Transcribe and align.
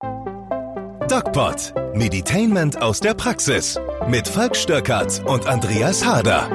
DocPod. 0.00 1.74
Meditainment 1.94 2.80
aus 2.80 3.00
der 3.00 3.14
Praxis. 3.14 3.80
Mit 4.08 4.28
Falk 4.28 4.54
Stöckert 4.54 5.20
und 5.26 5.48
Andreas 5.48 6.06
Harder. 6.06 6.48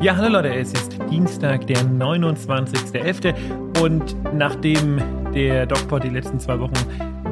Ja, 0.00 0.16
hallo 0.16 0.30
Leute, 0.30 0.52
es 0.52 0.72
ist 0.72 0.98
Dienstag, 1.10 1.68
der 1.68 1.76
29.11. 1.76 3.34
Und 3.80 4.16
nachdem 4.34 5.00
der 5.32 5.66
DocPod 5.66 6.02
die 6.02 6.08
letzten 6.08 6.40
zwei 6.40 6.58
Wochen 6.58 6.74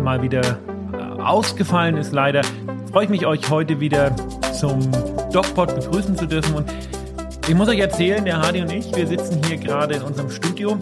mal 0.05 0.23
wieder 0.23 0.43
äh, 0.43 1.21
ausgefallen 1.21 1.97
ist, 1.97 2.13
leider, 2.13 2.43
freue 2.93 3.05
ich 3.05 3.11
mich, 3.11 3.27
euch 3.27 3.51
heute 3.51 3.81
wieder 3.81 4.15
zum 4.53 4.89
DocPod 5.33 5.75
begrüßen 5.75 6.17
zu 6.17 6.27
dürfen. 6.27 6.55
Und 6.55 6.71
ich 7.51 7.57
muss 7.57 7.69
euch 7.69 7.81
erzählen, 7.81 8.25
der 8.25 8.39
Hardy 8.39 8.63
und 8.63 8.71
ich, 8.71 8.95
wir 8.95 9.09
sitzen 9.09 9.43
hier 9.45 9.57
gerade 9.57 9.97
in 9.97 10.03
unserem 10.03 10.31
Studio. 10.31 10.79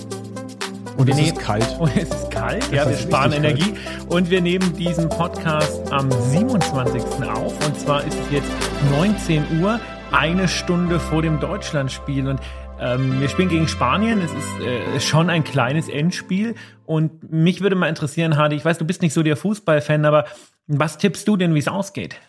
Und 0.98 1.06
Wir 1.06 1.14
es 1.14 1.20
ist 1.20 1.38
kalt. 1.38 1.66
Und 1.78 1.90
es 1.96 2.10
ist 2.10 2.30
kalt, 2.30 2.70
ja, 2.70 2.86
wir 2.86 2.94
sparen 2.94 3.32
Energie. 3.32 3.72
Und 4.10 4.28
wir 4.28 4.42
nehmen 4.42 4.76
diesen 4.76 5.08
Podcast 5.08 5.90
am 5.90 6.12
27. 6.12 7.02
auf. 7.26 7.66
Und 7.66 7.80
zwar 7.80 8.04
ist 8.04 8.18
es 8.20 8.30
jetzt 8.30 8.50
19 8.90 9.62
Uhr, 9.62 9.80
eine 10.12 10.46
Stunde 10.46 11.00
vor 11.00 11.22
dem 11.22 11.40
Deutschlandspiel. 11.40 12.28
Und 12.28 12.40
ähm, 12.78 13.18
wir 13.18 13.30
spielen 13.30 13.48
gegen 13.48 13.66
Spanien. 13.66 14.20
Es 14.20 14.32
ist 14.32 14.60
äh, 14.60 15.00
schon 15.00 15.30
ein 15.30 15.44
kleines 15.44 15.88
Endspiel. 15.88 16.54
Und 16.84 17.32
mich 17.32 17.62
würde 17.62 17.76
mal 17.76 17.88
interessieren, 17.88 18.36
Hardy, 18.36 18.56
ich 18.56 18.64
weiß, 18.66 18.76
du 18.76 18.84
bist 18.84 19.00
nicht 19.00 19.14
so 19.14 19.22
der 19.22 19.38
Fußballfan, 19.38 20.04
aber 20.04 20.26
was 20.66 20.98
tippst 20.98 21.26
du 21.28 21.38
denn, 21.38 21.54
wie 21.54 21.60
es 21.60 21.68
ausgeht? 21.68 22.20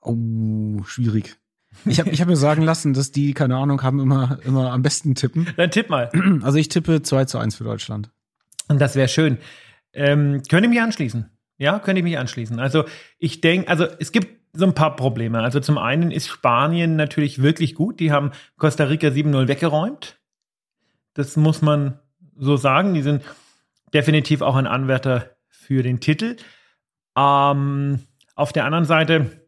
Oh, 0.00 0.82
schwierig. 0.82 1.36
Ich 1.84 2.00
habe 2.00 2.10
ich 2.10 2.20
hab 2.20 2.28
mir 2.28 2.36
sagen 2.36 2.62
lassen, 2.62 2.94
dass 2.94 3.12
die, 3.12 3.34
keine 3.34 3.56
Ahnung, 3.56 3.82
haben 3.82 4.00
immer, 4.00 4.38
immer 4.44 4.72
am 4.72 4.82
besten 4.82 5.14
tippen. 5.14 5.48
Dann 5.56 5.70
tipp 5.70 5.90
mal. 5.90 6.10
Also 6.42 6.58
ich 6.58 6.68
tippe 6.68 7.02
2 7.02 7.24
zu 7.26 7.38
1 7.38 7.56
für 7.56 7.64
Deutschland. 7.64 8.10
Und 8.68 8.80
das 8.80 8.96
wäre 8.96 9.08
schön. 9.08 9.38
Ähm, 9.92 10.42
könnte 10.48 10.64
ich 10.64 10.70
mich 10.70 10.80
anschließen. 10.80 11.30
Ja, 11.58 11.78
könnte 11.78 12.00
ich 12.00 12.04
mich 12.04 12.18
anschließen. 12.18 12.58
Also 12.58 12.84
ich 13.18 13.40
denke, 13.40 13.68
also 13.68 13.86
es 13.98 14.12
gibt 14.12 14.36
so 14.52 14.66
ein 14.66 14.74
paar 14.74 14.96
Probleme. 14.96 15.40
Also 15.42 15.60
zum 15.60 15.78
einen 15.78 16.10
ist 16.10 16.28
Spanien 16.28 16.96
natürlich 16.96 17.42
wirklich 17.42 17.74
gut. 17.74 18.00
Die 18.00 18.12
haben 18.12 18.32
Costa 18.56 18.84
Rica 18.84 19.08
7-0 19.08 19.48
weggeräumt. 19.48 20.18
Das 21.14 21.36
muss 21.36 21.62
man 21.62 21.98
so 22.36 22.56
sagen. 22.56 22.94
Die 22.94 23.02
sind 23.02 23.22
definitiv 23.94 24.42
auch 24.42 24.56
ein 24.56 24.66
Anwärter 24.66 25.36
für 25.48 25.82
den 25.82 26.00
Titel. 26.00 26.36
Ähm, 27.16 28.00
auf 28.34 28.52
der 28.52 28.64
anderen 28.66 28.84
Seite 28.84 29.45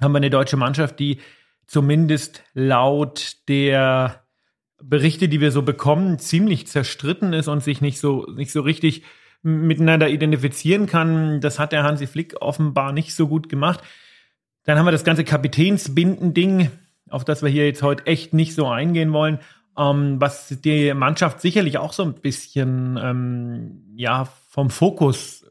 haben 0.00 0.12
wir 0.12 0.18
eine 0.18 0.30
deutsche 0.30 0.56
Mannschaft, 0.56 0.98
die 0.98 1.18
zumindest 1.66 2.42
laut 2.52 3.36
der 3.48 4.24
Berichte, 4.82 5.28
die 5.28 5.40
wir 5.40 5.52
so 5.52 5.62
bekommen, 5.62 6.18
ziemlich 6.18 6.66
zerstritten 6.66 7.32
ist 7.32 7.48
und 7.48 7.62
sich 7.62 7.80
nicht 7.80 7.98
so, 8.00 8.26
nicht 8.34 8.50
so 8.50 8.62
richtig 8.62 9.04
miteinander 9.42 10.08
identifizieren 10.08 10.86
kann. 10.86 11.40
Das 11.40 11.58
hat 11.58 11.72
der 11.72 11.82
Hansi 11.82 12.06
Flick 12.06 12.40
offenbar 12.40 12.92
nicht 12.92 13.14
so 13.14 13.28
gut 13.28 13.48
gemacht. 13.48 13.80
Dann 14.64 14.78
haben 14.78 14.86
wir 14.86 14.92
das 14.92 15.04
ganze 15.04 15.24
Kapitänsbinden-Ding, 15.24 16.70
auf 17.08 17.24
das 17.24 17.42
wir 17.42 17.48
hier 17.48 17.66
jetzt 17.66 17.82
heute 17.82 18.06
echt 18.06 18.34
nicht 18.34 18.54
so 18.54 18.66
eingehen 18.66 19.12
wollen, 19.12 19.38
ähm, 19.78 20.20
was 20.20 20.48
die 20.48 20.92
Mannschaft 20.94 21.40
sicherlich 21.40 21.78
auch 21.78 21.92
so 21.92 22.02
ein 22.02 22.14
bisschen 22.14 22.98
ähm, 23.02 23.94
ja, 23.96 24.28
vom 24.48 24.70
Fokus 24.70 25.44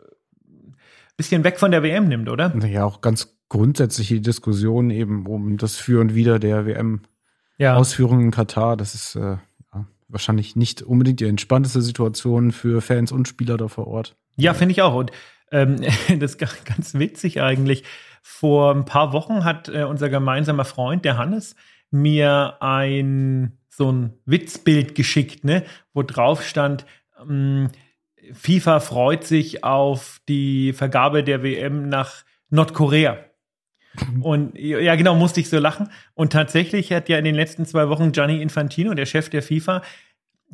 ein 0.47 0.75
bisschen 1.17 1.44
weg 1.44 1.59
von 1.59 1.72
der 1.72 1.83
WM 1.83 2.08
nimmt, 2.08 2.30
oder? 2.30 2.53
Und 2.53 2.64
ja, 2.66 2.86
auch 2.86 3.02
ganz 3.02 3.39
grundsätzlich 3.50 4.08
die 4.09 4.22
Diskussion 4.22 4.89
eben 4.89 5.25
um 5.25 5.58
das 5.58 5.75
Für 5.75 6.02
und 6.02 6.16
Wider 6.16 6.39
der 6.39 6.66
WM-Ausführungen 6.66 8.22
Ja. 8.22 8.25
in 8.25 8.31
Katar. 8.31 8.78
Das 8.78 8.95
ist 8.95 9.16
äh, 9.16 9.38
ja, 9.73 9.86
wahrscheinlich 10.08 10.55
nicht 10.55 10.81
unbedingt 10.81 11.19
die 11.19 11.25
entspannteste 11.28 11.81
Situation 11.81 12.52
für 12.52 12.81
Fans 12.81 13.11
und 13.11 13.27
Spieler 13.27 13.58
da 13.58 13.67
vor 13.67 13.88
Ort. 13.88 14.16
Ja, 14.36 14.53
finde 14.53 14.72
ich 14.73 14.81
auch. 14.81 14.95
Und 14.95 15.11
ähm, 15.52 15.77
das 16.20 16.31
ist 16.31 16.38
ga- 16.38 16.47
ganz 16.66 16.94
witzig 16.94 17.42
eigentlich. 17.42 17.83
Vor 18.21 18.76
ein 18.76 18.86
paar 18.86 19.14
Wochen 19.14 19.43
hat 19.45 19.70
äh, 19.70 19.83
unser 19.83 20.10
gemeinsamer 20.10 20.66
Freund, 20.66 21.04
der 21.05 21.17
Hannes, 21.17 21.55
mir 21.92 22.58
ein 22.61 23.58
so 23.70 23.92
ein 23.92 24.14
Witzbild 24.26 24.93
geschickt, 24.93 25.45
ne, 25.45 25.64
wo 25.93 26.04
drauf 26.04 26.43
stand, 26.45 26.86
ähm, 27.21 27.70
FIFA 28.33 28.81
freut 28.81 29.23
sich 29.23 29.64
auf 29.64 30.20
die 30.27 30.73
Vergabe 30.73 31.23
der 31.23 31.42
WM 31.43 31.87
nach 31.87 32.23
Nordkorea. 32.49 33.17
Und 34.22 34.58
ja, 34.58 34.95
genau, 34.95 35.16
musste 35.16 35.39
ich 35.39 35.50
so 35.50 35.60
lachen. 35.60 35.89
Und 36.14 36.32
tatsächlich 36.32 36.92
hat 36.92 37.10
ja 37.10 37.17
in 37.17 37.26
den 37.26 37.36
letzten 37.36 37.66
zwei 37.66 37.89
Wochen 37.89 38.11
Gianni 38.11 38.42
Infantino, 38.42 38.94
der 38.94 39.05
Chef 39.05 39.30
der 39.30 39.42
FIFA, 39.42 39.82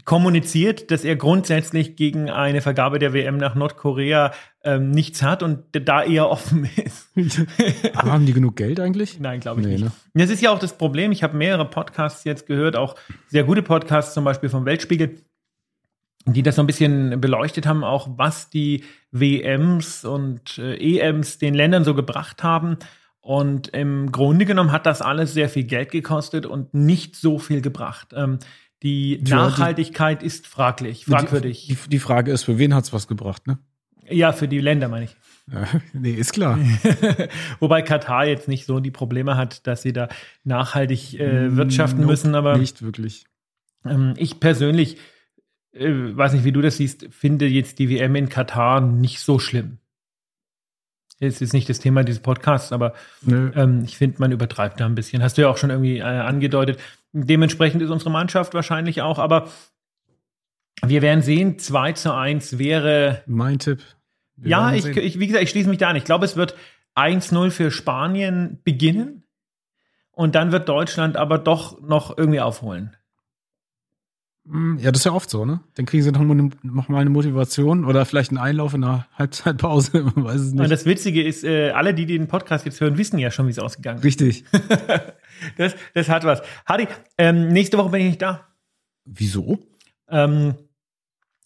kommuniziert, 0.03 0.91
dass 0.91 1.06
er 1.06 1.16
grundsätzlich 1.16 1.95
gegen 1.95 2.29
eine 2.29 2.59
Vergabe 2.62 3.00
der 3.00 3.13
WM 3.13 3.38
nach 3.38 3.56
Nordkorea 3.56 4.34
ähm, 4.63 4.91
nichts 4.91 5.24
hat 5.24 5.41
und 5.41 5.63
da 5.72 6.03
eher 6.03 6.29
offen 6.29 6.69
ist. 6.75 7.07
Aber 7.95 8.12
haben 8.12 8.25
die 8.25 8.34
genug 8.34 8.57
Geld 8.57 8.79
eigentlich? 8.81 9.19
Nein, 9.22 9.40
glaube 9.40 9.62
ich 9.62 9.68
Nee, 9.68 9.74
nicht. 9.74 9.85
ne? 9.85 9.91
Das 10.13 10.29
ist 10.29 10.41
ja 10.41 10.51
auch 10.51 10.59
das 10.59 10.78
Problem. 10.78 11.13
Ich 11.13 11.24
habe 11.24 11.38
mehrere 11.38 11.66
Podcasts 11.69 12.25
jetzt 12.25 12.45
gehört, 12.45 12.75
auch 12.75 12.95
sehr 13.28 13.45
gute 13.45 13.63
Podcasts, 13.63 14.13
zum 14.13 14.25
Beispiel 14.25 14.50
vom 14.50 14.66
Weltspiegel, 14.66 15.16
die 16.25 16.44
das 16.44 16.56
so 16.56 16.63
ein 16.63 16.68
bisschen 16.68 17.22
beleuchtet 17.22 17.66
haben, 17.66 17.84
auch 17.85 18.09
was 18.18 18.50
die 18.50 18.84
WMs 19.12 20.03
und 20.03 20.57
äh, 20.57 20.75
EMs 20.75 21.38
den 21.38 21.53
Ländern 21.53 21.85
so 21.85 21.94
gebracht 21.95 22.44
haben. 22.44 22.78
Und 23.25 23.69
im 23.69 24.12
Grunde 24.12 24.46
genommen 24.46 24.72
hat 24.72 24.86
das 24.86 25.02
alles 25.02 25.34
sehr 25.34 25.50
viel 25.50 25.63
Geld 25.63 25.90
gekostet 25.90 26.46
und 26.46 26.75
nicht 26.75 27.16
so 27.16 27.40
viel 27.40 27.62
gebracht. 27.62 28.09
Ähm, 28.16 28.38
die 28.84 29.18
die- 29.19 29.31
Nachhaltigkeit 29.31 30.22
ist 30.22 30.46
fraglich, 30.46 31.06
fragwürdig. 31.06 31.66
Die, 31.68 31.90
die 31.90 31.97
Frage 31.97 32.31
ist, 32.31 32.44
für 32.44 32.59
wen 32.59 32.75
hat's 32.75 32.94
was 32.94 33.08
gebracht, 33.08 33.47
ne? 33.47 33.58
ja, 34.08 34.31
für 34.31 34.47
die 34.47 34.59
Länder 34.59 34.90
meine 34.90 35.06
ich. 35.06 35.16
Ja, 35.52 35.68
nee, 35.94 36.12
ist 36.12 36.34
klar. 36.34 36.59
Wobei 37.59 37.81
Katar 37.81 38.28
jetzt 38.28 38.47
nicht 38.47 38.68
so 38.68 38.80
die 38.80 38.91
Probleme 38.91 39.38
hat, 39.38 39.66
dass 39.66 39.81
sie 39.81 39.92
da 39.92 40.07
nachhaltig 40.44 41.19
äh, 41.19 41.56
wirtschaften 41.56 42.02
Nope, 42.02 42.12
müssen, 42.12 42.36
aber 42.36 42.59
Nicht 42.59 42.84
wirklich. 42.84 43.25
ähm, 43.86 44.13
ich 44.18 44.40
persönlich, 44.40 44.97
äh, 45.74 45.90
weiß 45.90 46.34
nicht, 46.34 46.44
wie 46.46 46.52
du 46.52 46.62
das 46.62 46.78
siehst, 46.78 47.07
finde 47.09 47.47
jetzt 47.47 47.80
die 47.80 47.90
WM 47.90 48.13
in 48.16 48.30
Katar 48.30 48.81
nicht 48.81 49.19
so 49.19 49.40
schlimm. 49.40 49.80
Es 51.19 51.41
ist 51.41 51.53
nicht 51.53 51.69
das 51.69 51.79
Thema 51.79 52.03
dieses 52.03 52.21
Podcasts, 52.21 52.71
aber 52.71 52.93
ähm, 53.27 53.83
ich 53.85 53.97
finde, 53.97 54.17
man 54.19 54.31
übertreibt 54.31 54.79
da 54.79 54.85
ein 54.85 54.95
bisschen. 54.95 55.23
Hast 55.23 55.37
du 55.37 55.43
ja 55.43 55.49
auch 55.49 55.57
schon 55.57 55.69
irgendwie 55.69 55.99
äh, 55.99 56.03
angedeutet. 56.03 56.79
Dementsprechend 57.13 57.81
ist 57.81 57.89
unsere 57.89 58.11
Mannschaft 58.11 58.53
wahrscheinlich 58.53 59.01
auch, 59.01 59.17
aber 59.17 59.49
wir 60.83 61.01
werden 61.01 61.21
sehen, 61.21 61.57
2 61.57 61.93
zu 61.93 62.13
1 62.13 62.57
wäre 62.57 63.23
Mein 63.27 63.59
Tipp. 63.59 63.81
Wir 64.35 64.51
ja, 64.51 64.73
ich, 64.73 64.85
ich, 64.85 65.19
wie 65.19 65.27
gesagt, 65.27 65.43
ich 65.43 65.49
schließe 65.49 65.69
mich 65.69 65.77
da 65.77 65.87
an. 65.87 65.95
Ich 65.95 66.03
glaube, 66.03 66.25
es 66.25 66.35
wird 66.35 66.55
1-0 66.95 67.51
für 67.51 67.71
Spanien 67.71 68.59
beginnen 68.65 69.23
und 70.11 70.35
dann 70.35 70.51
wird 70.51 70.67
Deutschland 70.67 71.15
aber 71.15 71.37
doch 71.37 71.81
noch 71.81 72.17
irgendwie 72.17 72.41
aufholen. 72.41 72.95
Mm, 74.45 74.78
Ja, 74.78 74.91
das 74.91 75.01
ist 75.01 75.06
ja 75.06 75.11
oft 75.11 75.29
so, 75.29 75.44
ne? 75.45 75.59
Dann 75.75 75.85
kriegen 75.85 76.03
sie 76.03 76.11
noch 76.11 76.22
mal 76.22 76.31
eine, 76.38 76.50
noch 76.63 76.88
mal 76.89 77.00
eine 77.01 77.09
Motivation 77.09 77.83
oder 77.85 78.06
vielleicht 78.06 78.29
einen 78.31 78.38
Einlauf 78.38 78.73
in 78.73 78.83
einer 78.83 79.07
Halbzeitpause, 79.17 80.01
man 80.16 80.23
weiß 80.25 80.41
es 80.41 80.51
Und 80.51 80.59
nicht. 80.59 80.72
das 80.72 80.85
Witzige 80.85 81.23
ist, 81.23 81.44
äh, 81.44 81.72
alle, 81.72 81.94
die 81.94 82.06
den 82.06 82.28
Podcast 82.28 82.66
jetzt 82.66 82.79
hören, 82.81 82.97
wissen 82.97 83.17
ja 83.19 83.31
schon, 83.31 83.47
wie 83.47 83.51
es 83.51 83.59
ausgegangen 83.59 84.00
ist. 84.00 84.06
Richtig. 84.06 84.44
Das, 85.57 85.75
das 85.94 86.07
hat 86.07 86.23
was. 86.23 86.41
Hadi, 86.66 86.88
ähm, 87.17 87.50
nächste 87.50 87.78
Woche 87.78 87.89
bin 87.89 88.00
ich 88.01 88.07
nicht 88.07 88.22
da. 88.22 88.47
Wieso? 89.03 89.59
Ähm, 90.09 90.56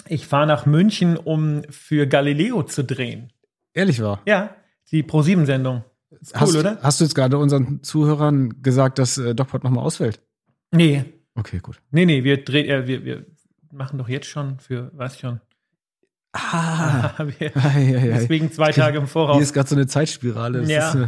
ich 0.07 0.27
fahre 0.27 0.45
nach 0.45 0.67
München, 0.67 1.17
um 1.17 1.63
für 1.71 2.05
Galileo 2.05 2.61
zu 2.61 2.83
drehen. 2.83 3.33
Ehrlich 3.73 3.99
war. 4.01 4.21
Ja, 4.27 4.55
die 4.91 5.01
Pro-7-Sendung. 5.01 5.83
Ist 6.21 6.35
cool, 6.35 6.41
hast, 6.41 6.55
oder? 6.55 6.77
Hast 6.83 6.99
du 6.99 7.05
jetzt 7.05 7.15
gerade 7.15 7.39
unseren 7.39 7.81
Zuhörern 7.81 8.61
gesagt, 8.61 8.99
dass 8.99 9.17
äh, 9.17 9.33
DocPod 9.33 9.63
nochmal 9.63 9.83
ausfällt? 9.83 10.21
Nee, 10.71 11.05
Okay, 11.35 11.59
gut. 11.59 11.79
nee, 11.91 12.05
nee, 12.05 12.23
wir 12.23 12.43
drehen, 12.43 12.69
äh, 12.69 12.87
wir, 12.87 13.05
wir 13.05 13.25
machen 13.71 13.97
doch 13.97 14.09
jetzt 14.09 14.27
schon 14.27 14.59
für, 14.59 14.91
was 14.93 15.19
schon. 15.19 15.39
Ah. 16.33 17.13
wir, 17.39 17.55
Ei, 17.57 17.95
ei, 17.95 17.97
ei. 17.97 18.07
deswegen 18.07 18.51
zwei 18.51 18.71
Tage 18.71 18.97
im 18.97 19.03
Hier 19.05 19.07
Voraus. 19.09 19.41
ist 19.41 19.53
gerade 19.53 19.69
so 19.69 19.75
eine 19.75 19.87
Zeitspirale. 19.87 20.61
Das 20.61 20.69
Ja. 20.69 20.89
ist, 20.89 20.95
äh, 20.95 21.07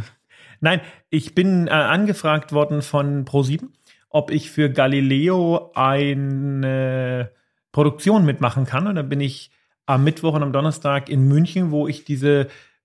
Nein, 0.60 0.80
ich 1.10 1.34
bin 1.34 1.66
äh, 1.66 1.70
angefragt 1.70 2.52
worden 2.52 2.82
von 2.82 3.24
Pro7, 3.24 3.64
ob 4.10 4.30
ich 4.30 4.50
für 4.50 4.70
Galileo 4.70 5.72
eine 5.74 7.32
Produktion 7.72 8.24
mitmachen 8.24 8.64
kann. 8.64 8.86
Und 8.86 8.94
dann 8.94 9.08
bin 9.08 9.20
ich 9.20 9.50
am 9.86 10.04
Mittwoch 10.04 10.34
und 10.34 10.42
am 10.44 10.52
Donnerstag 10.52 11.08
in 11.08 11.26
München, 11.26 11.72
wo 11.72 11.88
ich 11.88 12.04
diese 12.04 12.42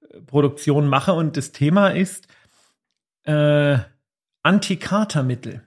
äh, 0.09 0.21
Produktion 0.25 0.87
mache. 0.87 1.13
Und 1.13 1.37
das 1.37 1.51
Thema 1.51 1.89
ist 1.89 2.27
äh, 3.25 3.77
Antikatermittel. 4.41 5.61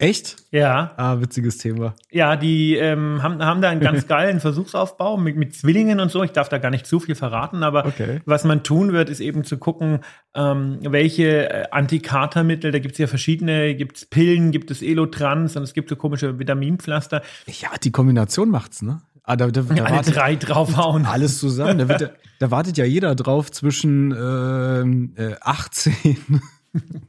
Echt? 0.00 0.36
Ja. 0.52 0.92
Ah, 0.96 1.20
witziges 1.20 1.58
Thema. 1.58 1.94
Ja, 2.12 2.36
die 2.36 2.76
ähm, 2.76 3.20
haben, 3.20 3.44
haben 3.44 3.60
da 3.60 3.68
einen 3.68 3.80
ganz 3.80 4.06
geilen 4.08 4.38
Versuchsaufbau 4.38 5.16
mit, 5.16 5.36
mit 5.36 5.56
Zwillingen 5.56 5.98
und 5.98 6.10
so. 6.12 6.22
Ich 6.22 6.30
darf 6.30 6.48
da 6.48 6.58
gar 6.58 6.70
nicht 6.70 6.86
zu 6.86 7.00
viel 7.00 7.16
verraten, 7.16 7.64
aber 7.64 7.84
Okay. 7.84 8.20
was 8.24 8.44
man 8.44 8.62
tun 8.62 8.92
wird, 8.92 9.10
ist 9.10 9.18
eben 9.18 9.42
zu 9.42 9.58
gucken, 9.58 9.98
ähm, 10.34 10.78
welche 10.82 11.50
äh, 11.50 11.64
Antikatermittel, 11.72 12.70
da 12.70 12.78
gibt 12.78 12.92
es 12.92 12.98
ja 12.98 13.08
verschiedene, 13.08 13.74
gibt 13.74 13.96
es 13.96 14.06
Pillen, 14.06 14.52
gibt 14.52 14.70
es 14.70 14.82
Elotrans 14.82 15.56
und 15.56 15.64
es 15.64 15.74
gibt 15.74 15.88
so 15.88 15.96
komische 15.96 16.38
Vitaminpflaster, 16.38 17.22
Ja, 17.46 17.70
die 17.82 17.90
Kombination 17.90 18.50
macht's, 18.50 18.82
ne? 18.82 19.02
Ah, 19.24 19.34
da, 19.36 19.48
da, 19.48 19.62
da 19.62 19.84
alle 19.84 19.96
wartet 19.96 20.16
drei 20.16 20.36
draufhauen. 20.36 21.04
alles 21.10 21.38
zusammen. 21.38 21.76
Da, 21.76 21.88
wird, 21.88 22.12
da 22.38 22.50
wartet 22.50 22.78
ja 22.78 22.84
jeder 22.84 23.14
drauf 23.14 23.50
zwischen 23.50 24.12
ähm, 24.12 25.12
äh, 25.16 25.34
18 25.42 26.40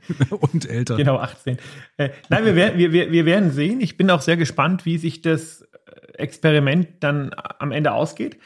und 0.29 0.69
älter. 0.69 0.97
Genau, 0.97 1.17
18. 1.17 1.57
Äh, 1.97 2.09
nein, 2.29 2.45
wir 2.45 2.55
werden, 2.55 2.77
wir, 2.77 2.91
wir, 2.91 3.11
wir 3.11 3.25
werden 3.25 3.51
sehen. 3.51 3.81
Ich 3.81 3.97
bin 3.97 4.09
auch 4.09 4.21
sehr 4.21 4.37
gespannt, 4.37 4.85
wie 4.85 4.97
sich 4.97 5.21
das 5.21 5.61
äh, 5.61 5.67
Experiment 6.13 6.87
dann 7.01 7.31
am 7.59 7.71
Ende 7.71 7.91
ausgeht. 7.91 8.37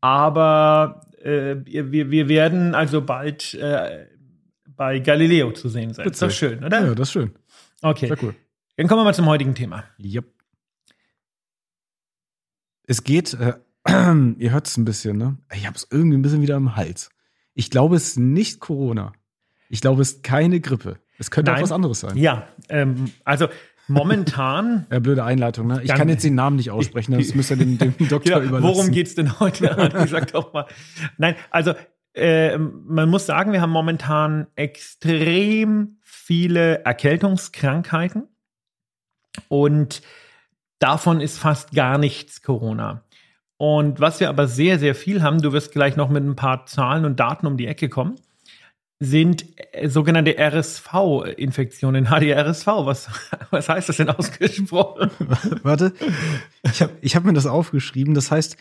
Aber 0.00 1.06
äh, 1.22 1.56
wir, 1.64 2.10
wir 2.10 2.28
werden 2.28 2.74
also 2.74 3.02
bald 3.02 3.54
äh, 3.54 4.06
bei 4.76 4.98
Galileo 4.98 5.52
zu 5.52 5.68
sehen 5.68 5.92
sein. 5.92 6.06
Ist 6.06 6.22
doch 6.22 6.28
Witzig. 6.28 6.38
schön, 6.38 6.64
oder? 6.64 6.80
Ja, 6.80 6.94
das 6.94 7.08
ist 7.08 7.12
schön. 7.12 7.32
Okay. 7.82 8.08
Sehr 8.08 8.22
cool. 8.22 8.34
Dann 8.76 8.88
kommen 8.88 9.00
wir 9.00 9.04
mal 9.04 9.14
zum 9.14 9.26
heutigen 9.26 9.54
Thema. 9.54 9.84
Yep. 10.02 10.24
Es 12.84 13.04
geht, 13.04 13.34
äh, 13.34 13.54
ihr 14.38 14.50
hört 14.52 14.66
es 14.66 14.76
ein 14.76 14.84
bisschen, 14.84 15.18
ne? 15.18 15.36
Ich 15.54 15.66
habe 15.66 15.76
es 15.76 15.86
irgendwie 15.90 16.16
ein 16.16 16.22
bisschen 16.22 16.42
wieder 16.42 16.56
im 16.56 16.76
Hals. 16.76 17.10
Ich 17.54 17.70
glaube, 17.70 17.96
es 17.96 18.08
ist 18.08 18.18
nicht 18.18 18.60
Corona. 18.60 19.12
Ich 19.70 19.80
glaube, 19.80 20.02
es 20.02 20.12
ist 20.12 20.22
keine 20.22 20.60
Grippe. 20.60 20.98
Es 21.18 21.30
könnte 21.30 21.52
auch 21.52 21.56
Nein. 21.56 21.62
was 21.62 21.72
anderes 21.72 22.00
sein. 22.00 22.16
Ja, 22.16 22.48
ähm, 22.68 23.10
also 23.24 23.48
momentan. 23.88 24.86
Ja, 24.92 24.98
blöde 24.98 25.24
Einleitung, 25.24 25.68
ne? 25.68 25.80
Ich 25.82 25.94
kann 25.94 26.08
jetzt 26.08 26.24
den 26.24 26.34
Namen 26.34 26.56
nicht 26.56 26.70
aussprechen, 26.70 27.16
das 27.16 27.34
müsst 27.34 27.50
ihr 27.50 27.56
dem, 27.56 27.78
dem 27.78 27.94
Doktor 28.08 28.40
Genau, 28.40 28.48
überlassen. 28.48 28.62
worum 28.62 28.90
geht's 28.90 29.14
denn 29.14 29.38
heute? 29.40 29.76
Adi? 29.78 30.08
Sag 30.08 30.32
doch 30.32 30.52
mal. 30.52 30.66
Nein, 31.18 31.36
also 31.50 31.74
äh, 32.14 32.58
man 32.58 33.08
muss 33.08 33.26
sagen, 33.26 33.52
wir 33.52 33.60
haben 33.60 33.70
momentan 33.70 34.48
extrem 34.56 35.98
viele 36.02 36.84
Erkältungskrankheiten 36.84 38.24
und 39.48 40.02
davon 40.80 41.20
ist 41.20 41.38
fast 41.38 41.72
gar 41.72 41.98
nichts 41.98 42.42
Corona. 42.42 43.04
Und 43.56 44.00
was 44.00 44.20
wir 44.20 44.30
aber 44.30 44.48
sehr, 44.48 44.78
sehr 44.78 44.94
viel 44.94 45.22
haben, 45.22 45.42
du 45.42 45.52
wirst 45.52 45.72
gleich 45.72 45.94
noch 45.94 46.08
mit 46.08 46.24
ein 46.24 46.34
paar 46.34 46.66
Zahlen 46.66 47.04
und 47.04 47.20
Daten 47.20 47.46
um 47.46 47.56
die 47.56 47.66
Ecke 47.66 47.88
kommen, 47.88 48.16
sind 49.00 49.46
äh, 49.72 49.88
sogenannte 49.88 50.36
RSV-Infektionen. 50.38 52.06
HDRSV, 52.06 52.66
was, 52.66 53.08
was 53.50 53.68
heißt 53.68 53.88
das 53.88 53.96
denn 53.96 54.10
ausgesprochen? 54.10 55.10
Warte, 55.62 55.92
ich 56.62 56.82
habe 56.82 56.92
ich 57.00 57.16
hab 57.16 57.24
mir 57.24 57.32
das 57.32 57.46
aufgeschrieben. 57.46 58.14
Das 58.14 58.30
heißt, 58.30 58.56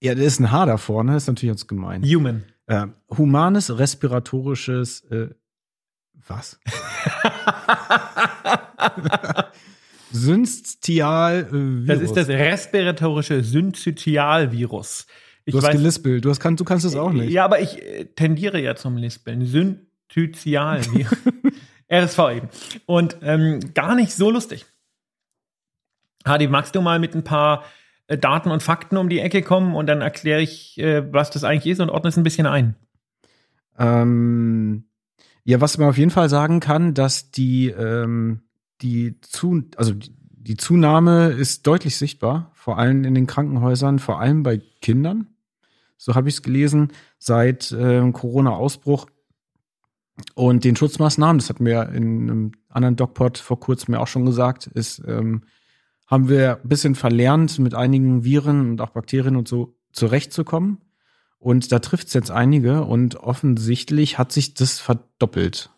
ja, 0.00 0.14
da 0.14 0.22
ist 0.22 0.38
ein 0.38 0.52
H 0.52 0.66
da 0.66 0.76
vorne, 0.76 1.16
ist 1.16 1.26
natürlich 1.26 1.54
jetzt 1.54 1.66
gemein. 1.66 2.04
Human. 2.04 2.44
Äh, 2.66 2.86
humanes 3.16 3.76
respiratorisches, 3.76 5.00
äh, 5.10 5.30
was? 6.26 6.60
Synstial 10.12 11.48
äh, 11.48 11.52
Virus. 11.52 11.86
Das 11.86 12.00
ist 12.02 12.16
das 12.16 12.28
respiratorische 12.28 13.42
Synzytialvirus. 13.42 15.06
Ich 15.48 15.52
Du 15.52 15.62
hast 15.62 15.70
gelispelt, 15.70 16.26
du, 16.26 16.28
hast, 16.28 16.44
du 16.44 16.64
kannst 16.64 16.84
es 16.84 16.94
auch 16.94 17.10
nicht. 17.10 17.30
Ja, 17.30 17.46
aber 17.46 17.58
ich 17.60 17.82
äh, 17.82 18.04
tendiere 18.04 18.60
ja 18.60 18.76
zum 18.76 18.98
Lispeln. 18.98 19.46
Synzytialvirus. 19.46 21.16
RSV 21.90 22.18
eben. 22.36 22.48
Und 22.84 23.16
ähm, 23.22 23.60
gar 23.72 23.94
nicht 23.94 24.12
so 24.12 24.30
lustig. 24.30 24.66
Hadi, 26.26 26.48
magst 26.48 26.74
du 26.74 26.82
mal 26.82 26.98
mit 26.98 27.14
ein 27.14 27.24
paar 27.24 27.64
äh, 28.08 28.18
Daten 28.18 28.50
und 28.50 28.62
Fakten 28.62 28.98
um 28.98 29.08
die 29.08 29.20
Ecke 29.20 29.40
kommen 29.40 29.74
und 29.74 29.86
dann 29.86 30.02
erkläre 30.02 30.42
ich, 30.42 30.76
äh, 30.76 31.10
was 31.14 31.30
das 31.30 31.44
eigentlich 31.44 31.72
ist 31.72 31.80
und 31.80 31.88
ordne 31.88 32.10
es 32.10 32.18
ein 32.18 32.24
bisschen 32.24 32.46
ein. 32.46 32.74
Ähm, 33.78 34.84
ja, 35.44 35.62
was 35.62 35.78
man 35.78 35.88
auf 35.88 35.96
jeden 35.96 36.10
Fall 36.10 36.28
sagen 36.28 36.60
kann, 36.60 36.92
dass 36.92 37.30
die, 37.30 37.68
ähm, 37.70 38.42
die, 38.82 39.18
zu, 39.22 39.62
also 39.76 39.94
die, 39.94 40.14
die 40.20 40.58
Zunahme 40.58 41.28
ist 41.28 41.66
deutlich 41.66 41.96
sichtbar, 41.96 42.50
vor 42.52 42.76
allem 42.78 43.04
in 43.04 43.14
den 43.14 43.26
Krankenhäusern, 43.26 43.98
vor 43.98 44.20
allem 44.20 44.42
bei 44.42 44.60
Kindern. 44.82 45.28
So 45.98 46.14
habe 46.14 46.28
ich 46.28 46.36
es 46.36 46.42
gelesen, 46.42 46.92
seit 47.18 47.76
ähm, 47.78 48.12
Corona-Ausbruch 48.12 49.06
und 50.34 50.64
den 50.64 50.76
Schutzmaßnahmen, 50.76 51.38
das 51.38 51.48
hatten 51.48 51.66
wir 51.66 51.88
in 51.90 52.30
einem 52.30 52.52
anderen 52.68 52.96
DocPod 52.96 53.38
vor 53.38 53.60
kurzem 53.60 53.94
ja 53.94 54.00
auch 54.00 54.06
schon 54.06 54.24
gesagt, 54.24 54.66
ist, 54.66 55.02
ähm, 55.06 55.42
haben 56.06 56.28
wir 56.28 56.60
ein 56.62 56.68
bisschen 56.68 56.94
verlernt, 56.94 57.58
mit 57.58 57.74
einigen 57.74 58.24
Viren 58.24 58.70
und 58.70 58.80
auch 58.80 58.90
Bakterien 58.90 59.36
und 59.36 59.46
so 59.46 59.76
zurechtzukommen. 59.92 60.78
Und 61.38 61.70
da 61.70 61.78
trifft 61.78 62.08
es 62.08 62.14
jetzt 62.14 62.30
einige 62.30 62.84
und 62.84 63.16
offensichtlich 63.16 64.18
hat 64.18 64.32
sich 64.32 64.54
das 64.54 64.80
verdoppelt, 64.80 65.70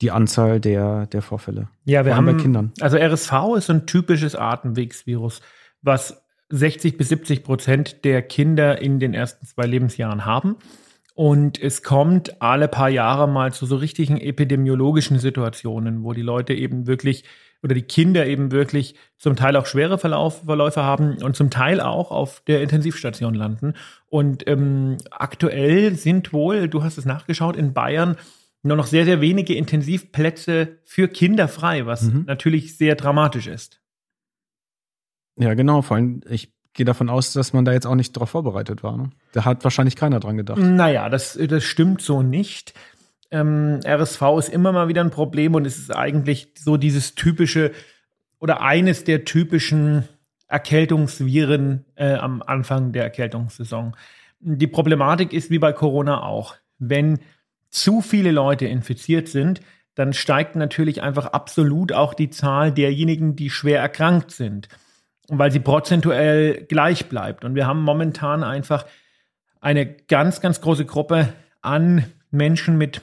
die 0.00 0.10
Anzahl 0.10 0.60
der, 0.60 1.06
der 1.06 1.20
Vorfälle. 1.20 1.68
Ja, 1.84 2.04
wir 2.04 2.12
Vor 2.12 2.16
haben 2.16 2.26
bei 2.26 2.34
Kindern. 2.34 2.72
Also 2.80 2.96
RSV 2.96 3.32
ist 3.56 3.66
so 3.66 3.74
ein 3.74 3.86
typisches 3.86 4.34
Atemwegsvirus, 4.34 5.42
was 5.82 6.22
60 6.50 6.96
bis 6.96 7.08
70 7.10 7.44
Prozent 7.44 8.04
der 8.04 8.22
Kinder 8.22 8.80
in 8.80 8.98
den 9.00 9.14
ersten 9.14 9.46
zwei 9.46 9.66
Lebensjahren 9.66 10.24
haben. 10.24 10.56
Und 11.14 11.60
es 11.60 11.82
kommt 11.82 12.40
alle 12.40 12.68
paar 12.68 12.88
Jahre 12.88 13.28
mal 13.28 13.52
zu 13.52 13.66
so 13.66 13.76
richtigen 13.76 14.18
epidemiologischen 14.20 15.18
Situationen, 15.18 16.04
wo 16.04 16.12
die 16.12 16.22
Leute 16.22 16.54
eben 16.54 16.86
wirklich 16.86 17.24
oder 17.60 17.74
die 17.74 17.82
Kinder 17.82 18.24
eben 18.24 18.52
wirklich 18.52 18.94
zum 19.18 19.34
Teil 19.34 19.56
auch 19.56 19.66
schwere 19.66 19.98
Verlauf, 19.98 20.44
Verläufe 20.44 20.84
haben 20.84 21.20
und 21.20 21.34
zum 21.34 21.50
Teil 21.50 21.80
auch 21.80 22.12
auf 22.12 22.40
der 22.46 22.62
Intensivstation 22.62 23.34
landen. 23.34 23.74
Und 24.06 24.46
ähm, 24.46 24.98
aktuell 25.10 25.96
sind 25.96 26.32
wohl, 26.32 26.68
du 26.68 26.84
hast 26.84 26.98
es 26.98 27.04
nachgeschaut, 27.04 27.56
in 27.56 27.72
Bayern 27.72 28.16
nur 28.62 28.76
noch 28.76 28.86
sehr, 28.86 29.04
sehr 29.04 29.20
wenige 29.20 29.54
Intensivplätze 29.54 30.78
für 30.84 31.08
Kinder 31.08 31.48
frei, 31.48 31.86
was 31.86 32.02
Mhm. 32.02 32.24
natürlich 32.26 32.76
sehr 32.76 32.94
dramatisch 32.94 33.48
ist. 33.48 33.77
Ja, 35.38 35.54
genau. 35.54 35.82
Vor 35.82 35.96
allem, 35.96 36.20
ich 36.28 36.52
gehe 36.74 36.86
davon 36.86 37.08
aus, 37.08 37.32
dass 37.32 37.52
man 37.52 37.64
da 37.64 37.72
jetzt 37.72 37.86
auch 37.86 37.94
nicht 37.94 38.16
darauf 38.16 38.30
vorbereitet 38.30 38.82
war. 38.82 38.96
Ne? 38.96 39.10
Da 39.32 39.44
hat 39.44 39.64
wahrscheinlich 39.64 39.96
keiner 39.96 40.20
dran 40.20 40.36
gedacht. 40.36 40.58
Naja, 40.58 41.08
das, 41.08 41.38
das 41.48 41.64
stimmt 41.64 42.02
so 42.02 42.22
nicht. 42.22 42.74
Ähm, 43.30 43.80
RSV 43.84 44.22
ist 44.38 44.48
immer 44.48 44.72
mal 44.72 44.88
wieder 44.88 45.02
ein 45.02 45.10
Problem 45.10 45.54
und 45.54 45.66
es 45.66 45.78
ist 45.78 45.94
eigentlich 45.94 46.52
so 46.56 46.76
dieses 46.76 47.14
typische 47.14 47.72
oder 48.38 48.62
eines 48.62 49.04
der 49.04 49.24
typischen 49.24 50.04
Erkältungsviren 50.46 51.84
äh, 51.96 52.14
am 52.14 52.42
Anfang 52.42 52.92
der 52.92 53.02
Erkältungssaison. 53.02 53.96
Die 54.40 54.66
Problematik 54.66 55.32
ist 55.32 55.50
wie 55.50 55.58
bei 55.58 55.72
Corona 55.72 56.22
auch. 56.22 56.54
Wenn 56.78 57.18
zu 57.70 58.00
viele 58.00 58.30
Leute 58.30 58.66
infiziert 58.66 59.28
sind, 59.28 59.60
dann 59.94 60.12
steigt 60.12 60.54
natürlich 60.54 61.02
einfach 61.02 61.26
absolut 61.26 61.92
auch 61.92 62.14
die 62.14 62.30
Zahl 62.30 62.72
derjenigen, 62.72 63.34
die 63.34 63.50
schwer 63.50 63.80
erkrankt 63.80 64.30
sind, 64.30 64.68
weil 65.28 65.50
sie 65.50 65.60
prozentuell 65.60 66.64
gleich 66.68 67.08
bleibt. 67.08 67.44
Und 67.44 67.54
wir 67.54 67.66
haben 67.66 67.82
momentan 67.82 68.42
einfach 68.42 68.86
eine 69.60 69.86
ganz, 69.86 70.40
ganz 70.40 70.60
große 70.60 70.84
Gruppe 70.84 71.28
an 71.60 72.04
Menschen 72.30 72.78
mit 72.78 73.02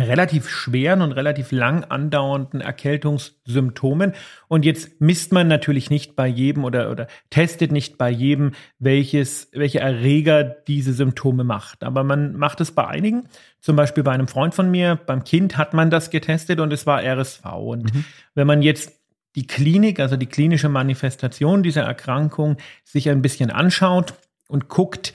relativ 0.00 0.48
schweren 0.48 1.02
und 1.02 1.12
relativ 1.12 1.50
lang 1.50 1.82
andauernden 1.84 2.60
Erkältungssymptomen. 2.60 4.14
Und 4.46 4.64
jetzt 4.64 5.00
misst 5.00 5.32
man 5.32 5.48
natürlich 5.48 5.90
nicht 5.90 6.14
bei 6.14 6.28
jedem 6.28 6.64
oder, 6.64 6.90
oder 6.90 7.08
testet 7.30 7.72
nicht 7.72 7.98
bei 7.98 8.08
jedem, 8.08 8.52
welches, 8.78 9.48
welche 9.52 9.80
Erreger 9.80 10.44
diese 10.44 10.92
Symptome 10.92 11.42
macht. 11.42 11.82
Aber 11.82 12.04
man 12.04 12.36
macht 12.36 12.60
es 12.60 12.70
bei 12.70 12.86
einigen. 12.86 13.24
Zum 13.60 13.74
Beispiel 13.74 14.04
bei 14.04 14.12
einem 14.12 14.28
Freund 14.28 14.54
von 14.54 14.70
mir, 14.70 14.94
beim 14.94 15.24
Kind 15.24 15.56
hat 15.56 15.74
man 15.74 15.90
das 15.90 16.10
getestet 16.10 16.60
und 16.60 16.72
es 16.72 16.86
war 16.86 17.02
RSV. 17.02 17.44
Und 17.54 17.90
wenn 18.34 18.46
man 18.46 18.62
jetzt 18.62 18.97
die 19.38 19.46
Klinik, 19.46 20.00
also 20.00 20.16
die 20.16 20.26
klinische 20.26 20.68
Manifestation 20.68 21.62
dieser 21.62 21.82
Erkrankung 21.82 22.56
sich 22.82 23.08
ein 23.08 23.22
bisschen 23.22 23.52
anschaut 23.52 24.14
und 24.48 24.66
guckt, 24.66 25.12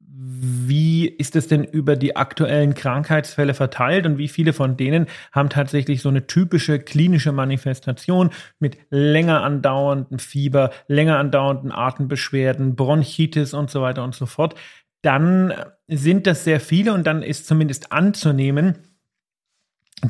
wie 0.00 1.06
ist 1.06 1.36
es 1.36 1.46
denn 1.46 1.62
über 1.62 1.94
die 1.94 2.16
aktuellen 2.16 2.72
Krankheitsfälle 2.72 3.52
verteilt 3.52 4.06
und 4.06 4.16
wie 4.16 4.28
viele 4.28 4.54
von 4.54 4.78
denen 4.78 5.08
haben 5.30 5.50
tatsächlich 5.50 6.00
so 6.00 6.08
eine 6.08 6.26
typische 6.26 6.78
klinische 6.78 7.30
Manifestation 7.32 8.30
mit 8.60 8.78
länger 8.88 9.42
andauerndem 9.42 10.18
Fieber, 10.18 10.70
länger 10.86 11.18
andauernden 11.18 11.70
Atembeschwerden, 11.70 12.76
Bronchitis 12.76 13.52
und 13.52 13.70
so 13.70 13.82
weiter 13.82 14.04
und 14.04 14.14
so 14.14 14.24
fort, 14.24 14.54
dann 15.02 15.52
sind 15.86 16.26
das 16.26 16.44
sehr 16.44 16.60
viele 16.60 16.94
und 16.94 17.06
dann 17.06 17.22
ist 17.22 17.46
zumindest 17.46 17.92
anzunehmen, 17.92 18.78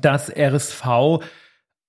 dass 0.00 0.30
RSV 0.30 1.18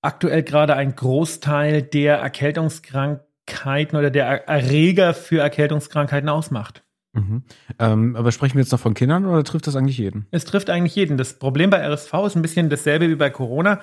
aktuell 0.01 0.43
gerade 0.43 0.75
ein 0.75 0.95
Großteil 0.95 1.81
der 1.81 2.17
Erkältungskrankheiten 2.17 3.97
oder 3.97 4.09
der 4.09 4.47
Erreger 4.47 5.13
für 5.13 5.41
Erkältungskrankheiten 5.41 6.29
ausmacht. 6.29 6.83
Mhm. 7.13 7.43
Ähm, 7.79 8.15
aber 8.15 8.31
sprechen 8.31 8.55
wir 8.55 8.61
jetzt 8.61 8.71
noch 8.71 8.79
von 8.79 8.93
Kindern 8.93 9.25
oder 9.25 9.43
trifft 9.43 9.67
das 9.67 9.75
eigentlich 9.75 9.97
jeden? 9.97 10.27
Es 10.31 10.45
trifft 10.45 10.69
eigentlich 10.69 10.95
jeden. 10.95 11.17
Das 11.17 11.39
Problem 11.39 11.69
bei 11.69 11.85
RSV 11.85 12.13
ist 12.25 12.35
ein 12.35 12.41
bisschen 12.41 12.69
dasselbe 12.69 13.09
wie 13.09 13.15
bei 13.15 13.29
Corona. 13.29 13.81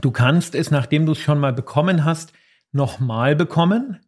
du 0.00 0.10
kannst 0.10 0.54
es, 0.54 0.70
nachdem 0.70 1.04
du 1.04 1.12
es 1.12 1.18
schon 1.18 1.38
mal 1.38 1.52
bekommen 1.52 2.04
hast, 2.04 2.32
nochmal 2.72 3.36
bekommen. 3.36 4.00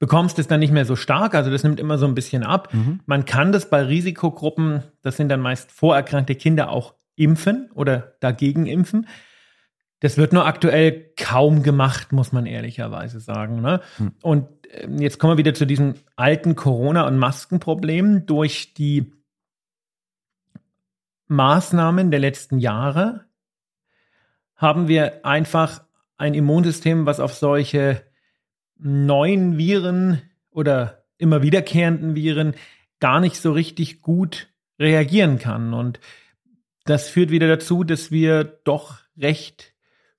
Bekommst 0.00 0.38
es 0.40 0.48
dann 0.48 0.60
nicht 0.60 0.72
mehr 0.72 0.84
so 0.84 0.96
stark, 0.96 1.34
also 1.34 1.50
das 1.50 1.62
nimmt 1.62 1.78
immer 1.78 1.98
so 1.98 2.06
ein 2.06 2.16
bisschen 2.16 2.42
ab. 2.42 2.74
Mhm. 2.74 3.00
Man 3.06 3.24
kann 3.24 3.52
das 3.52 3.70
bei 3.70 3.82
Risikogruppen, 3.82 4.82
das 5.02 5.16
sind 5.16 5.28
dann 5.28 5.40
meist 5.40 5.70
vorerkrankte 5.70 6.34
Kinder, 6.34 6.70
auch 6.70 6.94
impfen 7.14 7.70
oder 7.74 8.16
dagegen 8.20 8.66
impfen. 8.66 9.06
Das 10.04 10.18
wird 10.18 10.34
nur 10.34 10.44
aktuell 10.44 11.12
kaum 11.16 11.62
gemacht, 11.62 12.12
muss 12.12 12.30
man 12.30 12.44
ehrlicherweise 12.44 13.20
sagen. 13.20 13.62
Ne? 13.62 13.80
Hm. 13.96 14.12
Und 14.20 14.48
ähm, 14.70 15.00
jetzt 15.00 15.18
kommen 15.18 15.32
wir 15.32 15.38
wieder 15.38 15.54
zu 15.54 15.64
diesem 15.64 15.94
alten 16.14 16.56
Corona- 16.56 17.06
und 17.06 17.16
Maskenproblem. 17.16 18.26
Durch 18.26 18.74
die 18.74 19.14
Maßnahmen 21.28 22.10
der 22.10 22.20
letzten 22.20 22.58
Jahre 22.58 23.24
haben 24.56 24.88
wir 24.88 25.24
einfach 25.24 25.82
ein 26.18 26.34
Immunsystem, 26.34 27.06
was 27.06 27.18
auf 27.18 27.32
solche 27.32 28.02
neuen 28.76 29.56
Viren 29.56 30.20
oder 30.50 31.06
immer 31.16 31.40
wiederkehrenden 31.40 32.14
Viren 32.14 32.56
gar 33.00 33.20
nicht 33.20 33.36
so 33.36 33.52
richtig 33.52 34.02
gut 34.02 34.52
reagieren 34.78 35.38
kann. 35.38 35.72
Und 35.72 35.98
das 36.84 37.08
führt 37.08 37.30
wieder 37.30 37.48
dazu, 37.48 37.84
dass 37.84 38.10
wir 38.10 38.44
doch 38.44 38.98
recht 39.16 39.73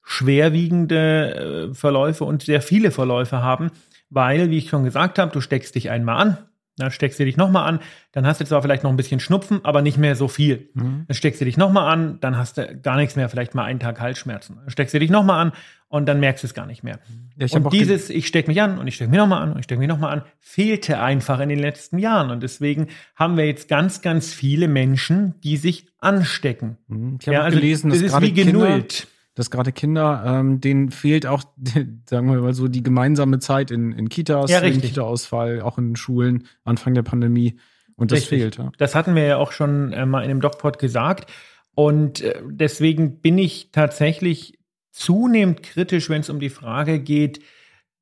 schwerwiegende 0.05 1.69
äh, 1.71 1.73
Verläufe 1.73 2.23
und 2.23 2.43
sehr 2.43 2.61
viele 2.61 2.91
Verläufe 2.91 3.41
haben, 3.41 3.71
weil, 4.09 4.49
wie 4.51 4.57
ich 4.59 4.69
schon 4.69 4.85
gesagt 4.85 5.19
habe, 5.19 5.31
du 5.31 5.41
steckst 5.41 5.75
dich 5.75 5.89
einmal 5.89 6.21
an, 6.21 6.37
dann 6.77 6.91
steckst 6.91 7.19
du 7.19 7.25
dich 7.25 7.37
nochmal 7.37 7.67
an, 7.67 7.79
dann 8.11 8.27
hast 8.27 8.41
du 8.41 8.45
zwar 8.45 8.61
vielleicht 8.61 8.83
noch 8.83 8.91
ein 8.91 8.97
bisschen 8.97 9.19
Schnupfen, 9.19 9.61
aber 9.63 9.81
nicht 9.81 9.97
mehr 9.97 10.15
so 10.15 10.27
viel. 10.27 10.69
Mhm. 10.73 11.05
Dann 11.07 11.15
steckst 11.15 11.39
du 11.39 11.45
dich 11.45 11.57
nochmal 11.57 11.91
an, 11.91 12.19
dann 12.19 12.37
hast 12.37 12.57
du 12.57 12.77
gar 12.81 12.97
nichts 12.97 13.15
mehr, 13.15 13.29
vielleicht 13.29 13.55
mal 13.55 13.63
einen 13.63 13.79
Tag 13.79 13.99
Halsschmerzen. 14.01 14.57
Dann 14.57 14.69
steckst 14.69 14.93
du 14.93 14.99
dich 14.99 15.09
nochmal 15.09 15.39
an 15.39 15.53
und 15.87 16.05
dann 16.05 16.19
merkst 16.19 16.43
du 16.43 16.47
es 16.47 16.53
gar 16.53 16.65
nicht 16.65 16.83
mehr. 16.83 16.99
Ja, 17.37 17.47
und 17.57 17.71
dieses, 17.71 18.09
ich 18.09 18.27
stecke 18.27 18.49
mich 18.49 18.61
an 18.61 18.77
und 18.77 18.87
ich 18.87 18.95
stecke 18.95 19.09
mich 19.09 19.17
nochmal 19.17 19.41
an 19.41 19.53
und 19.53 19.59
ich 19.59 19.63
stecke 19.63 19.79
mich 19.79 19.87
nochmal 19.87 20.11
an, 20.11 20.23
fehlte 20.39 20.99
einfach 20.99 21.39
in 21.39 21.47
den 21.47 21.59
letzten 21.59 21.97
Jahren. 21.97 22.29
Und 22.29 22.43
deswegen 22.43 22.87
haben 23.15 23.37
wir 23.37 23.45
jetzt 23.45 23.69
ganz, 23.69 24.01
ganz 24.01 24.33
viele 24.33 24.67
Menschen, 24.67 25.35
die 25.41 25.55
sich 25.55 25.87
anstecken. 25.99 26.77
Mhm. 26.87 27.17
Ich 27.21 27.27
habe 27.27 27.39
auch 27.39 27.43
also 27.45 27.57
gelesen, 27.57 27.89
das 27.89 27.99
dass 27.99 28.05
ist 28.07 28.11
gerade 28.11 28.25
wie 28.25 28.33
Kinder, 28.33 28.51
genullt. 28.51 29.07
Dass 29.35 29.51
gerade 29.51 29.71
Kinder, 29.71 30.23
ähm, 30.25 30.61
denen 30.61 30.91
fehlt 30.91 31.25
auch, 31.25 31.43
sagen 32.09 32.31
wir 32.31 32.41
mal 32.41 32.53
so, 32.53 32.67
die 32.67 32.83
gemeinsame 32.83 33.39
Zeit 33.39 33.69
in, 33.69 33.91
in 33.91 34.09
Kitas, 34.09 34.49
Ja, 34.49 34.59
im 34.59 34.65
richtig. 34.65 34.91
Kita-Ausfall, 34.91 35.61
auch 35.61 35.77
in 35.77 35.95
Schulen, 35.95 36.45
Anfang 36.63 36.93
der 36.93 37.03
Pandemie. 37.03 37.59
Und 37.97 38.11
das 38.11 38.21
Richtig. 38.21 38.39
fehlt, 38.41 38.57
ja. 38.57 38.71
Das 38.77 38.95
hatten 38.95 39.15
wir 39.15 39.23
ja 39.23 39.37
auch 39.37 39.51
schon 39.51 39.93
äh, 39.93 40.05
mal 40.05 40.21
in 40.21 40.29
dem 40.29 40.41
DocPod 40.41 40.79
gesagt. 40.79 41.31
Und 41.75 42.21
äh, 42.21 42.41
deswegen 42.45 43.21
bin 43.21 43.37
ich 43.37 43.71
tatsächlich 43.71 44.57
zunehmend 44.91 45.63
kritisch, 45.63 46.09
wenn 46.09 46.21
es 46.21 46.29
um 46.29 46.39
die 46.39 46.49
Frage 46.49 46.99
geht, 46.99 47.41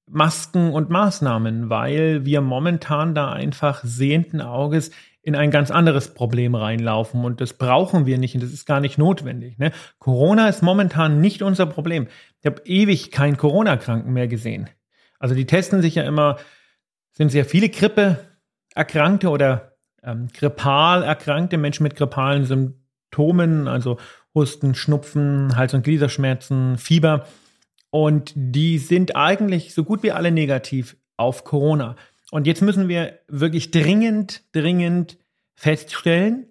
Masken 0.08 0.72
und 0.72 0.90
Maßnahmen, 0.90 1.70
weil 1.70 2.26
wir 2.26 2.42
momentan 2.42 3.16
da 3.16 3.32
einfach 3.32 3.84
sehenden 3.84 4.42
Auges 4.42 4.92
in 5.24 5.36
ein 5.36 5.52
ganz 5.52 5.72
anderes 5.72 6.14
Problem 6.14 6.54
reinlaufen 6.54 7.24
und 7.24 7.40
das 7.40 7.54
brauchen 7.54 8.06
wir 8.06 8.18
nicht 8.18 8.36
und 8.36 8.44
das 8.44 8.52
ist 8.52 8.66
gar 8.66 8.82
nicht 8.82 8.98
notwendig. 8.98 9.58
Ne? 9.58 9.72
Corona 9.98 10.50
ist 10.50 10.62
momentan 10.62 11.22
nicht 11.22 11.42
unser 11.42 11.66
Problem. 11.66 12.08
Ich 12.42 12.46
habe 12.46 12.62
ewig 12.66 13.10
keinen 13.10 13.38
Corona-Kranken 13.38 14.12
mehr 14.12 14.28
gesehen. 14.28 14.70
Also 15.20 15.34
die 15.34 15.46
testen 15.46 15.82
sich 15.82 15.96
ja 15.96 16.04
immer, 16.04 16.38
sind 17.14 17.30
sehr 17.30 17.46
viele 17.46 17.70
Grippe-Erkrankte 17.70 19.30
oder 19.30 19.78
ähm, 20.04 20.28
grippal 20.34 21.04
erkrankte 21.04 21.58
Menschen 21.58 21.84
mit 21.84 21.96
grippalen 21.96 22.44
Symptomen, 22.44 23.70
also 23.70 23.98
Husten, 24.36 24.76
Schnupfen, 24.76 25.56
Hals- 25.56 25.74
und 25.74 25.84
Gliederschmerzen, 25.84 26.78
Fieber. 26.78 27.26
Und 27.92 28.34
die 28.36 28.78
sind 28.78 29.16
eigentlich 29.16 29.74
so 29.74 29.86
gut 29.86 30.04
wie 30.04 30.12
alle 30.12 30.32
negativ 30.32 30.98
auf 31.16 31.46
Corona. 31.46 31.96
Und 32.34 32.48
jetzt 32.48 32.64
müssen 32.64 32.88
wir 32.88 33.20
wirklich 33.28 33.70
dringend, 33.70 34.42
dringend 34.54 35.20
feststellen, 35.54 36.48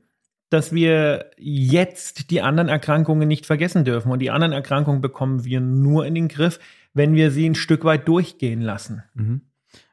dass 0.48 0.72
wir 0.72 1.32
jetzt 1.38 2.30
die 2.30 2.40
anderen 2.40 2.68
Erkrankungen 2.68 3.26
nicht 3.26 3.46
vergessen 3.46 3.84
dürfen. 3.84 4.12
Und 4.12 4.20
die 4.20 4.30
anderen 4.30 4.52
Erkrankungen 4.52 5.00
bekommen 5.00 5.44
wir 5.44 5.60
nur 5.60 6.06
in 6.06 6.14
den 6.14 6.28
Griff, 6.28 6.60
wenn 6.94 7.16
wir 7.16 7.32
sie 7.32 7.50
ein 7.50 7.56
Stück 7.56 7.84
weit 7.84 8.06
durchgehen 8.06 8.60
lassen. 8.60 9.02
Mhm. 9.14 9.40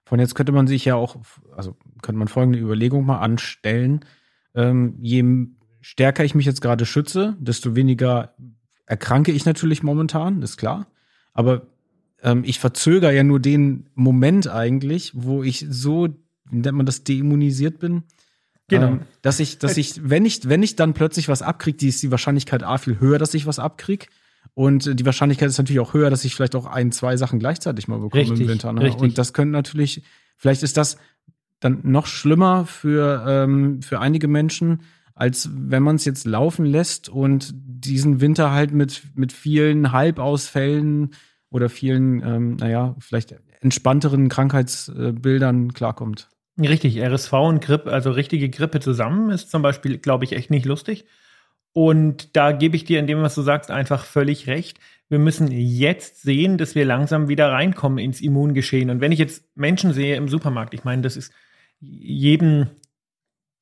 Von 0.05 0.19
jetzt 0.19 0.35
könnte 0.35 0.51
man 0.51 0.67
sich 0.67 0.85
ja 0.85 0.93
auch, 0.93 1.15
also 1.55 1.75
könnte 2.03 2.19
man 2.19 2.27
folgende 2.27 2.59
Überlegung 2.59 3.03
mal 3.03 3.21
anstellen. 3.21 4.05
Ähm, 4.53 4.93
je 5.01 5.25
stärker 5.81 6.23
ich 6.23 6.35
mich 6.35 6.45
jetzt 6.45 6.61
gerade 6.61 6.85
schütze, 6.85 7.35
desto 7.39 7.75
weniger 7.75 8.35
erkranke 8.85 9.31
ich 9.31 9.43
natürlich 9.43 9.81
momentan, 9.81 10.43
ist 10.43 10.57
klar. 10.57 10.85
Aber 11.33 11.65
ähm, 12.23 12.43
ich 12.45 12.59
verzögere 12.59 13.13
ja 13.13 13.23
nur 13.23 13.39
den 13.39 13.87
Moment 13.95 14.47
eigentlich, 14.47 15.11
wo 15.15 15.43
ich 15.43 15.65
so, 15.69 16.09
wie 16.49 16.57
nennt 16.57 16.77
man 16.77 16.85
das, 16.85 17.03
deimmunisiert 17.03 17.79
bin. 17.79 18.03
Genau. 18.67 18.87
Ähm, 18.87 18.99
dass 19.21 19.39
ich, 19.39 19.57
dass 19.57 19.77
ich, 19.77 20.09
wenn 20.09 20.25
ich, 20.25 20.47
wenn 20.47 20.61
ich 20.61 20.75
dann 20.75 20.93
plötzlich 20.93 21.27
was 21.27 21.41
abkriege, 21.41 21.77
die 21.77 21.87
ist 21.87 22.03
die 22.03 22.11
Wahrscheinlichkeit 22.11 22.63
A 22.63 22.77
viel 22.77 22.99
höher, 22.99 23.17
dass 23.17 23.33
ich 23.33 23.45
was 23.45 23.59
abkriege. 23.59 24.05
Und 24.53 24.87
äh, 24.87 24.95
die 24.95 25.05
Wahrscheinlichkeit 25.05 25.49
ist 25.49 25.57
natürlich 25.57 25.79
auch 25.79 25.93
höher, 25.93 26.09
dass 26.09 26.25
ich 26.25 26.35
vielleicht 26.35 26.55
auch 26.55 26.65
ein, 26.65 26.91
zwei 26.91 27.17
Sachen 27.17 27.39
gleichzeitig 27.39 27.87
mal 27.87 27.99
bekomme 27.99 28.21
Richtig, 28.21 28.41
im 28.41 28.47
Winter. 28.47 28.73
Ne? 28.73 28.81
richtig. 28.81 29.01
Und 29.01 29.17
das 29.17 29.33
könnte 29.33 29.51
natürlich, 29.51 30.03
vielleicht 30.37 30.63
ist 30.63 30.77
das 30.77 30.97
dann 31.59 31.79
noch 31.83 32.05
schlimmer 32.05 32.65
für, 32.65 33.25
ähm, 33.27 33.81
für 33.81 33.99
einige 33.99 34.27
Menschen, 34.27 34.81
als 35.13 35.49
wenn 35.53 35.83
man 35.83 35.97
es 35.97 36.05
jetzt 36.05 36.25
laufen 36.25 36.65
lässt 36.65 37.09
und 37.09 37.53
diesen 37.53 38.21
Winter 38.21 38.51
halt 38.51 38.71
mit, 38.71 39.03
mit 39.15 39.33
vielen 39.33 39.91
Halbausfällen 39.91 41.11
oder 41.49 41.69
vielen, 41.69 42.21
ähm, 42.23 42.55
naja, 42.57 42.95
vielleicht 42.99 43.35
entspannteren 43.61 44.29
Krankheitsbildern 44.29 45.73
klarkommt. 45.73 46.29
Richtig, 46.59 47.01
RSV 47.01 47.33
und 47.33 47.61
Grippe, 47.61 47.91
also 47.91 48.11
richtige 48.11 48.49
Grippe 48.49 48.79
zusammen 48.79 49.29
ist 49.29 49.49
zum 49.49 49.61
Beispiel, 49.61 49.97
glaube 49.97 50.25
ich, 50.25 50.33
echt 50.33 50.49
nicht 50.49 50.65
lustig. 50.65 51.05
Und 51.71 52.35
da 52.35 52.51
gebe 52.51 52.75
ich 52.75 52.83
dir 52.83 52.99
in 52.99 53.07
dem, 53.07 53.21
was 53.21 53.35
du 53.35 53.41
sagst, 53.41 53.71
einfach 53.71 54.03
völlig 54.03 54.47
recht. 54.47 54.79
Wir 55.07 55.19
müssen 55.19 55.49
jetzt 55.51 56.21
sehen, 56.21 56.57
dass 56.57 56.75
wir 56.75 56.85
langsam 56.85 57.29
wieder 57.29 57.51
reinkommen 57.51 57.99
ins 57.99 58.21
Immungeschehen. 58.21 58.89
Und 58.89 59.01
wenn 59.01 59.11
ich 59.11 59.19
jetzt 59.19 59.45
Menschen 59.55 59.93
sehe 59.93 60.15
im 60.15 60.27
Supermarkt, 60.27 60.73
ich 60.73 60.83
meine, 60.83 61.01
das 61.01 61.15
ist 61.15 61.31
jedem 61.79 62.67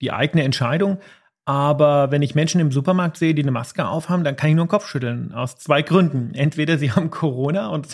die 0.01 0.11
eigene 0.11 0.43
Entscheidung. 0.43 0.99
Aber 1.47 2.11
wenn 2.11 2.21
ich 2.23 2.35
Menschen 2.35 2.59
im 2.59 2.73
Supermarkt 2.73 3.15
sehe, 3.15 3.33
die 3.33 3.41
eine 3.41 3.51
Maske 3.51 3.87
aufhaben, 3.87 4.25
dann 4.25 4.35
kann 4.35 4.49
ich 4.49 4.55
nur 4.57 4.65
den 4.65 4.69
Kopf 4.69 4.85
schütteln. 4.85 5.31
Aus 5.33 5.55
zwei 5.55 5.81
Gründen. 5.81 6.33
Entweder 6.35 6.77
sie 6.77 6.91
haben 6.95 7.09
Corona 7.09 7.67
und 7.69 7.87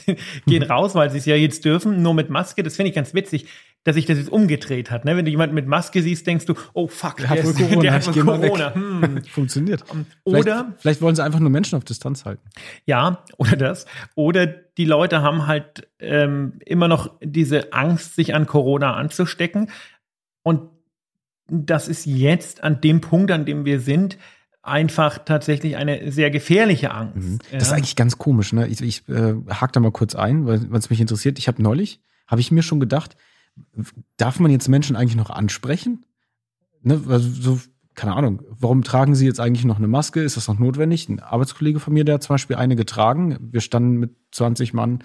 gehen 0.48 0.63
raus, 0.63 0.95
weil 0.95 1.12
sie 1.12 1.19
es 1.19 1.25
ja 1.27 1.36
jetzt 1.36 1.63
dürfen, 1.63 2.01
nur 2.01 2.15
mit 2.15 2.31
Maske. 2.31 2.63
Das 2.63 2.75
finde 2.75 2.89
ich 2.89 2.95
ganz 2.95 3.13
witzig, 3.13 3.45
dass 3.83 3.93
sich 3.93 4.07
das 4.07 4.17
jetzt 4.17 4.31
umgedreht 4.31 4.89
hat. 4.89 5.05
Ne? 5.05 5.15
Wenn 5.15 5.25
du 5.25 5.29
jemanden 5.29 5.53
mit 5.53 5.67
Maske 5.67 6.01
siehst, 6.01 6.25
denkst 6.25 6.45
du, 6.48 6.55
oh 6.74 6.88
fuck, 6.88 7.17
Der 7.17 7.29
hat 7.29 7.38
der, 7.38 7.43
wohl 7.45 7.51
ist- 7.51 7.60
Corona, 7.60 7.81
der 7.81 7.93
hat 7.93 8.15
wohl. 8.15 8.24
Corona. 8.25 8.74
Hm. 8.74 9.24
Funktioniert. 9.29 9.83
Oder, 10.24 10.41
Vielleicht, 10.41 10.81
vielleicht 10.81 11.01
wollen 11.03 11.15
sie 11.15 11.24
einfach 11.24 11.39
nur 11.39 11.51
Menschen 11.51 11.77
auf 11.77 11.83
Distanz 11.83 12.25
halten. 12.25 12.50
ja, 12.88 13.24
oder 13.38 13.55
das. 13.55 13.86
Oder 14.15 14.48
die 14.48 14.86
Leute 14.86 15.22
haben 15.22 15.45
halt 15.45 15.88
ähm, 16.00 16.53
immer 16.65 16.88
noch 16.88 17.12
diese 17.22 17.72
Angst, 17.72 18.15
sich 18.15 18.33
an 18.33 18.48
Corona 18.48 18.95
anzustecken. 18.95 19.69
Und 20.41 20.62
das 21.50 21.88
ist 21.88 22.05
jetzt 22.05 22.63
an 22.63 22.81
dem 22.81 23.01
Punkt, 23.01 23.31
an 23.31 23.45
dem 23.45 23.65
wir 23.65 23.79
sind, 23.79 24.17
einfach 24.62 25.19
tatsächlich 25.25 25.75
eine 25.75 26.12
sehr 26.12 26.31
gefährliche 26.31 26.91
Angst. 26.91 27.15
Mhm. 27.17 27.39
Das 27.51 27.63
ist 27.63 27.69
Ja. 27.71 27.75
eigentlich 27.77 27.95
ganz 27.97 28.17
komisch. 28.17 28.53
Ne? 28.53 28.67
Ich, 28.67 28.81
ich 28.81 29.07
äh, 29.09 29.33
hake 29.50 29.73
da 29.73 29.79
mal 29.81 29.91
kurz 29.91 30.15
ein, 30.15 30.45
weil 30.45 30.73
es 30.75 30.89
mich 30.89 31.01
interessiert. 31.01 31.38
Ich 31.38 31.47
habe 31.50 31.62
neulich, 31.62 32.01
habe 32.27 32.39
ich 32.39 32.51
mir 32.51 32.63
schon 32.63 32.79
gedacht, 32.79 33.17
darf 34.17 34.39
man 34.39 34.51
jetzt 34.51 34.69
Menschen 34.69 34.95
eigentlich 34.95 35.17
noch 35.17 35.29
ansprechen? 35.29 36.05
Ne? 36.81 37.01
Also 37.09 37.29
so, 37.29 37.59
keine 37.93 38.13
Ahnung, 38.15 38.41
warum 38.50 38.83
tragen 38.83 39.15
sie 39.15 39.25
jetzt 39.25 39.39
eigentlich 39.39 39.65
noch 39.65 39.77
eine 39.77 39.88
Maske? 39.88 40.21
Ist 40.21 40.38
das 40.38 40.47
noch 40.47 40.57
notwendig? 40.57 41.09
Ein 41.09 41.19
Arbeitskollege 41.19 41.79
von 41.79 41.93
mir, 41.93 42.05
der 42.05 42.15
hat 42.15 42.23
zum 42.23 42.35
Beispiel 42.35 42.55
eine 42.55 42.75
getragen. 42.77 43.38
Wir 43.51 43.62
standen 43.62 43.97
mit 43.97 44.15
20 44.31 44.73
Mann 44.73 45.03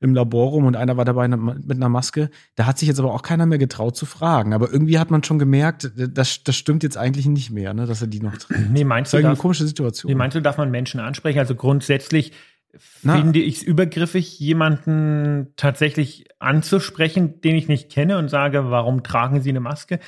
im 0.00 0.14
Labor 0.14 0.50
rum 0.50 0.64
und 0.64 0.76
einer 0.76 0.96
war 0.96 1.04
dabei 1.04 1.28
mit 1.28 1.70
einer 1.76 1.88
Maske. 1.90 2.30
Da 2.54 2.66
hat 2.66 2.78
sich 2.78 2.88
jetzt 2.88 2.98
aber 2.98 3.12
auch 3.14 3.22
keiner 3.22 3.44
mehr 3.46 3.58
getraut 3.58 3.96
zu 3.96 4.06
fragen. 4.06 4.54
Aber 4.54 4.72
irgendwie 4.72 4.98
hat 4.98 5.10
man 5.10 5.22
schon 5.22 5.38
gemerkt, 5.38 5.92
das, 5.94 6.42
das 6.42 6.56
stimmt 6.56 6.82
jetzt 6.82 6.96
eigentlich 6.96 7.26
nicht 7.26 7.50
mehr, 7.50 7.74
ne, 7.74 7.86
dass 7.86 8.00
er 8.00 8.06
die 8.08 8.20
noch 8.20 8.36
trägt. 8.38 8.70
Nee, 8.70 8.84
meinst 8.84 9.12
Das 9.12 9.12
ist 9.12 9.12
du, 9.12 9.16
irgendwie 9.18 9.26
eine 9.28 9.34
darf, 9.36 9.42
komische 9.42 9.66
Situation. 9.66 10.10
nee, 10.10 10.16
meinst 10.16 10.34
du, 10.36 10.40
darf 10.40 10.56
man 10.56 10.70
Menschen 10.70 11.00
ansprechen? 11.00 11.38
Also 11.38 11.54
grundsätzlich 11.54 12.32
finde 12.76 13.40
ich 13.40 13.56
es 13.58 13.62
übergriffig, 13.62 14.38
jemanden 14.38 15.48
tatsächlich 15.56 16.26
anzusprechen, 16.38 17.40
den 17.40 17.56
ich 17.56 17.68
nicht 17.68 17.90
kenne 17.90 18.16
und 18.18 18.28
sage, 18.28 18.70
warum 18.70 19.02
tragen 19.02 19.40
sie 19.42 19.50
eine 19.50 19.60
Maske? 19.60 19.98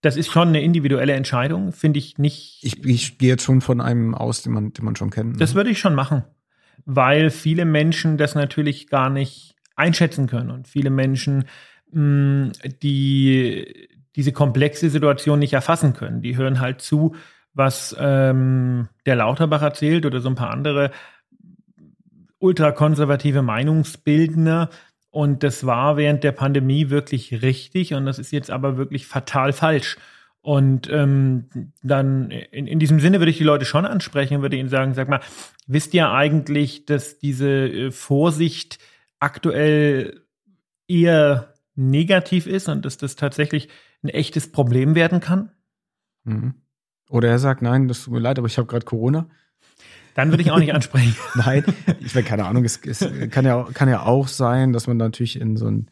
Das 0.00 0.16
ist 0.16 0.30
schon 0.30 0.48
eine 0.48 0.60
individuelle 0.62 1.12
Entscheidung, 1.14 1.72
finde 1.72 1.98
ich 1.98 2.18
nicht. 2.18 2.60
Ich, 2.62 2.84
ich 2.84 3.18
gehe 3.18 3.30
jetzt 3.30 3.42
schon 3.44 3.60
von 3.60 3.80
einem 3.80 4.14
aus, 4.14 4.42
den 4.42 4.52
man, 4.52 4.72
den 4.72 4.84
man 4.84 4.94
schon 4.96 5.10
kennt. 5.10 5.32
ne? 5.32 5.38
Das 5.38 5.54
würde 5.54 5.70
ich 5.70 5.78
schon 5.80 5.94
machen, 5.94 6.24
weil 6.84 7.30
viele 7.30 7.64
Menschen 7.64 8.16
das 8.16 8.34
natürlich 8.34 8.88
gar 8.88 9.10
nicht 9.10 9.54
einschätzen 9.76 10.26
können 10.26 10.50
und 10.50 10.68
viele 10.68 10.90
Menschen 10.90 11.44
mh, 11.92 12.52
die 12.82 13.88
diese 14.16 14.32
komplexe 14.32 14.90
Situation 14.90 15.38
nicht 15.38 15.52
erfassen 15.52 15.94
können. 15.94 16.22
Die 16.22 16.36
hören 16.36 16.60
halt 16.60 16.80
zu, 16.80 17.14
was 17.54 17.94
ähm, 17.98 18.88
der 19.06 19.16
Lauterbach 19.16 19.62
erzählt 19.62 20.06
oder 20.06 20.20
so 20.20 20.28
ein 20.28 20.34
paar 20.34 20.50
andere 20.50 20.90
ultrakonservative 22.38 23.42
Meinungsbildner. 23.42 24.70
Und 25.10 25.42
das 25.42 25.64
war 25.66 25.96
während 25.96 26.24
der 26.24 26.32
Pandemie 26.32 26.90
wirklich 26.90 27.42
richtig 27.42 27.94
und 27.94 28.06
das 28.06 28.18
ist 28.18 28.32
jetzt 28.32 28.50
aber 28.50 28.76
wirklich 28.76 29.06
fatal 29.06 29.52
falsch. 29.52 29.96
Und 30.48 30.88
ähm, 30.90 31.44
dann 31.82 32.30
in, 32.30 32.66
in 32.66 32.78
diesem 32.78 33.00
Sinne 33.00 33.18
würde 33.18 33.30
ich 33.30 33.36
die 33.36 33.44
Leute 33.44 33.66
schon 33.66 33.84
ansprechen 33.84 34.36
und 34.36 34.40
würde 34.40 34.56
ihnen 34.56 34.70
sagen, 34.70 34.94
sag 34.94 35.06
mal, 35.06 35.20
wisst 35.66 35.92
ihr 35.92 36.10
eigentlich, 36.10 36.86
dass 36.86 37.18
diese 37.18 37.50
äh, 37.50 37.90
Vorsicht 37.90 38.78
aktuell 39.20 40.22
eher 40.86 41.52
negativ 41.74 42.46
ist 42.46 42.66
und 42.70 42.86
dass 42.86 42.96
das 42.96 43.14
tatsächlich 43.14 43.68
ein 44.02 44.08
echtes 44.08 44.50
Problem 44.50 44.94
werden 44.94 45.20
kann? 45.20 45.52
Mhm. 46.24 46.54
Oder 47.10 47.28
er 47.28 47.38
sagt, 47.38 47.60
nein, 47.60 47.86
das 47.86 48.04
tut 48.04 48.14
mir 48.14 48.20
leid, 48.20 48.38
aber 48.38 48.46
ich 48.46 48.56
habe 48.56 48.68
gerade 48.68 48.86
Corona. 48.86 49.28
Dann 50.14 50.30
würde 50.30 50.42
ich 50.42 50.50
auch 50.50 50.58
nicht 50.58 50.72
ansprechen. 50.72 51.14
nein, 51.34 51.62
ich 52.00 52.14
meine, 52.14 52.26
keine 52.26 52.46
Ahnung, 52.46 52.64
es, 52.64 52.80
es, 52.86 53.06
kann, 53.30 53.44
ja, 53.44 53.68
kann 53.74 53.90
ja 53.90 54.04
auch 54.04 54.28
sein, 54.28 54.72
dass 54.72 54.86
man 54.86 54.96
natürlich 54.96 55.38
in 55.38 55.58
so 55.58 55.66
ein 55.66 55.90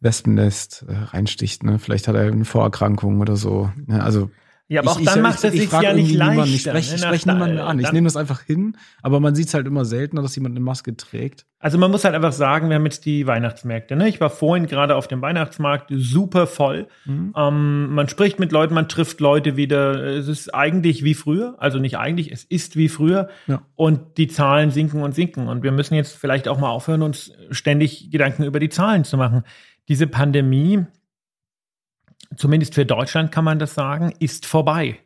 Wespennest 0.00 0.84
äh, 0.88 0.94
reinsticht. 0.94 1.62
Ne? 1.62 1.78
Vielleicht 1.78 2.08
hat 2.08 2.14
er 2.14 2.22
eine 2.22 2.44
Vorerkrankung 2.44 3.20
oder 3.20 3.36
so. 3.36 3.70
Ne? 3.86 4.02
Also 4.02 4.30
ja, 4.66 4.80
aber 4.80 4.92
ich, 4.92 4.96
auch 4.96 5.12
dann 5.12 5.18
ich, 5.18 5.22
macht 5.22 5.44
es 5.44 5.52
sich 5.52 5.70
ja 5.70 5.92
nicht 5.92 6.14
leichter. 6.14 6.44
Ich 6.46 6.62
spreche 6.62 6.98
sprech 6.98 7.26
niemanden 7.26 7.58
an. 7.58 7.78
Ich 7.78 7.92
nehme 7.92 8.06
das 8.06 8.16
einfach 8.16 8.40
hin, 8.40 8.78
aber 9.02 9.20
man 9.20 9.34
sieht 9.34 9.48
es 9.48 9.54
halt 9.54 9.66
immer 9.66 9.84
seltener, 9.84 10.22
dass 10.22 10.34
jemand 10.36 10.54
eine 10.54 10.64
Maske 10.64 10.96
trägt. 10.96 11.44
Also 11.58 11.76
man 11.76 11.90
muss 11.90 12.04
halt 12.04 12.14
einfach 12.14 12.32
sagen, 12.32 12.70
wir 12.70 12.76
haben 12.76 12.84
jetzt 12.84 13.04
die 13.04 13.26
Weihnachtsmärkte. 13.26 13.94
Ne? 13.94 14.08
Ich 14.08 14.22
war 14.22 14.30
vorhin 14.30 14.66
gerade 14.66 14.96
auf 14.96 15.06
dem 15.06 15.20
Weihnachtsmarkt, 15.20 15.90
super 15.94 16.46
voll. 16.46 16.88
Mhm. 17.04 17.34
Ähm, 17.36 17.94
man 17.94 18.08
spricht 18.08 18.38
mit 18.38 18.52
Leuten, 18.52 18.72
man 18.72 18.88
trifft 18.88 19.20
Leute 19.20 19.56
wieder. 19.56 20.02
Es 20.02 20.28
ist 20.28 20.54
eigentlich 20.54 21.04
wie 21.04 21.14
früher. 21.14 21.56
Also 21.58 21.78
nicht 21.78 21.98
eigentlich, 21.98 22.32
es 22.32 22.44
ist 22.44 22.76
wie 22.76 22.88
früher. 22.88 23.28
Ja. 23.46 23.62
Und 23.76 24.16
die 24.16 24.28
Zahlen 24.28 24.70
sinken 24.70 25.02
und 25.02 25.14
sinken. 25.14 25.48
Und 25.48 25.62
wir 25.62 25.72
müssen 25.72 25.94
jetzt 25.94 26.16
vielleicht 26.16 26.48
auch 26.48 26.58
mal 26.58 26.70
aufhören, 26.70 27.02
uns 27.02 27.32
ständig 27.50 28.10
Gedanken 28.10 28.44
über 28.44 28.60
die 28.60 28.70
Zahlen 28.70 29.04
zu 29.04 29.18
machen. 29.18 29.44
Diese 29.88 30.06
Pandemie 30.06 30.86
zumindest 32.36 32.74
für 32.74 32.86
Deutschland 32.86 33.32
kann 33.32 33.44
man 33.44 33.58
das 33.58 33.74
sagen, 33.74 34.12
ist 34.18 34.46
vorbei. 34.46 34.98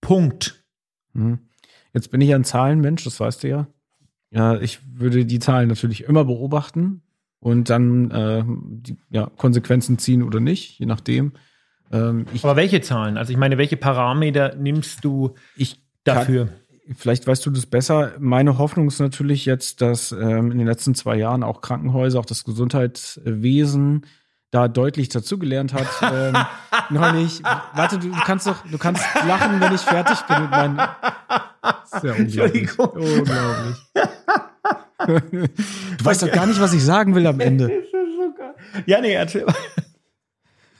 Punkt. 0.00 0.64
Hm. 1.14 1.38
Jetzt 1.92 2.10
bin 2.10 2.20
ich 2.20 2.34
ein 2.34 2.44
Zahlenmensch, 2.44 3.04
das 3.04 3.20
weißt 3.20 3.42
du 3.42 3.48
ja. 3.48 3.66
Ja, 4.30 4.60
ich 4.60 4.80
würde 4.86 5.24
die 5.26 5.40
Zahlen 5.40 5.68
natürlich 5.68 6.04
immer 6.04 6.24
beobachten 6.24 7.02
und 7.40 7.68
dann 7.68 8.10
äh, 8.10 8.44
die, 8.46 8.96
ja, 9.10 9.26
Konsequenzen 9.36 9.98
ziehen 9.98 10.22
oder 10.22 10.38
nicht, 10.38 10.78
je 10.78 10.86
nachdem. 10.86 11.32
Ähm, 11.90 12.26
Aber 12.42 12.54
welche 12.54 12.80
Zahlen? 12.80 13.16
Also 13.16 13.32
ich 13.32 13.38
meine, 13.38 13.58
welche 13.58 13.76
Parameter 13.76 14.54
nimmst 14.54 15.04
du 15.04 15.34
dafür? 16.04 16.46
Kann, 16.46 16.54
vielleicht 16.96 17.26
weißt 17.26 17.44
du 17.46 17.50
das 17.50 17.66
besser. 17.66 18.12
Meine 18.18 18.58
Hoffnung 18.58 18.88
ist 18.88 19.00
natürlich 19.00 19.46
jetzt, 19.46 19.80
dass 19.80 20.12
ähm, 20.12 20.50
in 20.50 20.58
den 20.58 20.66
letzten 20.66 20.94
zwei 20.94 21.16
Jahren 21.16 21.42
auch 21.42 21.60
Krankenhäuser, 21.60 22.18
auch 22.18 22.26
das 22.26 22.44
Gesundheitswesen 22.44 24.06
da 24.50 24.68
deutlich 24.68 25.08
dazugelernt 25.08 25.72
hat. 25.72 25.86
ähm, 26.12 26.36
noch 26.90 27.12
nicht. 27.12 27.42
Warte, 27.42 27.98
du, 27.98 28.10
kannst 28.10 28.46
doch, 28.46 28.64
du 28.66 28.78
kannst 28.78 29.04
lachen, 29.26 29.60
wenn 29.60 29.74
ich 29.74 29.80
fertig 29.80 30.20
bin 30.22 30.42
mit 30.42 30.50
meinen. 30.50 30.80
Sehr 32.00 32.18
unglaublich. 32.18 32.78
Unglaublich. 32.78 33.76
du 35.98 36.04
weißt 36.04 36.22
doch 36.22 36.32
gar 36.32 36.46
nicht, 36.46 36.60
was 36.60 36.72
ich 36.72 36.84
sagen 36.84 37.14
will 37.14 37.26
am 37.26 37.40
Ende. 37.40 37.70
Ja, 38.86 39.00
nee, 39.00 39.14
erzähl 39.14 39.44
mal 39.44 39.54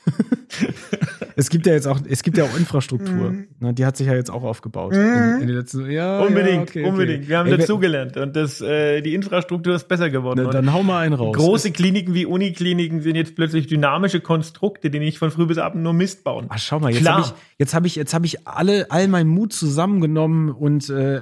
es 1.36 1.50
gibt 1.50 1.66
ja 1.66 1.72
jetzt 1.72 1.86
auch, 1.86 2.00
es 2.08 2.22
gibt 2.22 2.36
ja 2.36 2.44
auch 2.44 2.56
Infrastruktur. 2.56 3.30
Mhm. 3.30 3.48
Ne, 3.58 3.74
die 3.74 3.84
hat 3.84 3.96
sich 3.96 4.06
ja 4.06 4.14
jetzt 4.14 4.30
auch 4.30 4.42
aufgebaut. 4.42 4.92
Mhm. 4.92 4.98
In, 4.98 5.40
in 5.42 5.48
letzten, 5.48 5.90
ja, 5.90 6.20
unbedingt, 6.20 6.74
ja, 6.74 6.82
okay, 6.82 6.84
unbedingt. 6.84 7.28
Wir 7.28 7.38
haben 7.38 7.50
Ey, 7.50 7.58
dazugelernt 7.58 8.16
und 8.16 8.36
das, 8.36 8.60
äh, 8.60 9.00
die 9.02 9.14
Infrastruktur 9.14 9.74
ist 9.74 9.88
besser 9.88 10.10
geworden. 10.10 10.42
Na, 10.44 10.50
dann 10.50 10.72
hau 10.72 10.82
mal 10.82 11.00
einen 11.00 11.14
raus. 11.14 11.36
Große 11.36 11.72
Kliniken 11.72 12.14
wie 12.14 12.26
Unikliniken 12.26 13.00
sind 13.02 13.16
jetzt 13.16 13.36
plötzlich 13.36 13.66
dynamische 13.66 14.20
Konstrukte, 14.20 14.90
die 14.90 14.98
nicht 14.98 15.18
von 15.18 15.30
früh 15.30 15.46
bis 15.46 15.58
abend 15.58 15.82
nur 15.82 15.92
Mist 15.92 16.24
bauen. 16.24 16.46
Ach, 16.48 16.58
schau 16.58 16.80
mal, 16.80 16.92
jetzt 16.92 17.08
habe 17.08 17.22
ich, 17.22 17.32
jetzt 17.58 17.74
habe 17.74 17.86
ich, 17.86 17.96
jetzt 17.96 18.14
habe 18.14 18.26
ich 18.26 18.46
alle, 18.46 18.90
all 18.90 19.08
meinen 19.08 19.28
Mut 19.28 19.52
zusammengenommen 19.52 20.50
und 20.50 20.88
äh, 20.90 21.20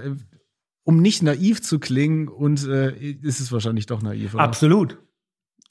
um 0.85 1.03
nicht 1.03 1.23
naiv 1.23 1.61
zu 1.63 1.79
klingen 1.79 2.29
und 2.29 2.67
äh, 2.67 2.93
ist 2.97 3.41
es 3.41 3.53
wahrscheinlich 3.53 3.87
doch 3.87 4.01
naiv. 4.01 4.35
Oder? 4.35 4.43
Absolut. 4.43 4.99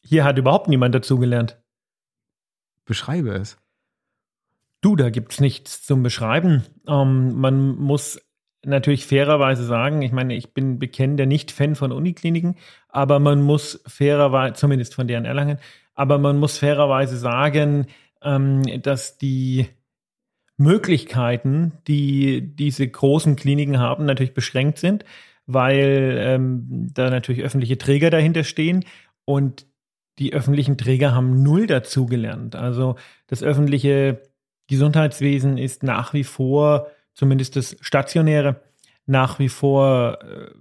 Hier 0.01 0.23
hat 0.23 0.37
überhaupt 0.37 0.67
niemand 0.69 0.93
dazugelernt. 0.93 1.57
Beschreibe 2.87 3.29
es. 3.31 3.57
Du, 4.81 4.95
da 4.95 5.09
gibt's 5.09 5.39
nichts 5.39 5.83
zum 5.83 6.01
Beschreiben. 6.01 6.63
Ähm, 6.87 7.33
man 7.33 7.75
muss 7.75 8.19
natürlich 8.65 9.05
fairerweise 9.05 9.63
sagen, 9.63 10.01
ich 10.01 10.11
meine, 10.11 10.35
ich 10.35 10.53
bin 10.53 10.79
bekennender 10.79 11.25
Nicht-Fan 11.25 11.75
von 11.75 11.91
Unikliniken, 11.91 12.55
aber 12.89 13.19
man 13.19 13.41
muss 13.41 13.81
fairerweise, 13.87 14.53
zumindest 14.55 14.95
von 14.95 15.07
deren 15.07 15.25
Erlangen, 15.25 15.59
aber 15.93 16.17
man 16.17 16.37
muss 16.37 16.57
fairerweise 16.57 17.17
sagen, 17.17 17.87
ähm, 18.21 18.81
dass 18.81 19.17
die 19.17 19.67
Möglichkeiten, 20.57 21.73
die 21.87 22.55
diese 22.55 22.87
großen 22.87 23.35
Kliniken 23.35 23.79
haben, 23.79 24.05
natürlich 24.05 24.33
beschränkt 24.33 24.79
sind, 24.79 25.05
weil 25.45 26.15
ähm, 26.19 26.89
da 26.93 27.09
natürlich 27.09 27.43
öffentliche 27.43 27.77
Träger 27.77 28.09
dahinter 28.09 28.43
stehen 28.43 28.85
und 29.23 29.65
die 30.19 30.33
öffentlichen 30.33 30.77
Träger 30.77 31.13
haben 31.13 31.43
null 31.43 31.67
dazugelernt. 31.67 32.55
Also 32.55 32.95
das 33.27 33.43
öffentliche 33.43 34.21
Gesundheitswesen 34.67 35.57
ist 35.57 35.83
nach 35.83 36.13
wie 36.13 36.23
vor, 36.23 36.87
zumindest 37.13 37.55
das 37.55 37.77
stationäre, 37.81 38.61
nach 39.05 39.39
wie 39.39 39.49
vor 39.49 40.19
äh, 40.23 40.51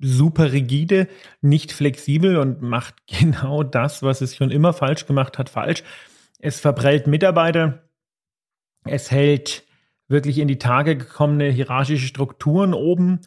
super 0.00 0.52
rigide, 0.52 1.08
nicht 1.40 1.72
flexibel 1.72 2.36
und 2.36 2.62
macht 2.62 2.94
genau 3.06 3.62
das, 3.62 4.02
was 4.02 4.20
es 4.20 4.36
schon 4.36 4.50
immer 4.50 4.72
falsch 4.72 5.06
gemacht 5.06 5.38
hat, 5.38 5.48
falsch. 5.48 5.82
Es 6.38 6.60
verprellt 6.60 7.06
Mitarbeiter, 7.06 7.82
es 8.84 9.10
hält 9.10 9.64
wirklich 10.08 10.38
in 10.38 10.48
die 10.48 10.58
Tage 10.58 10.96
gekommene 10.96 11.48
hierarchische 11.50 12.06
Strukturen 12.06 12.74
oben. 12.74 13.20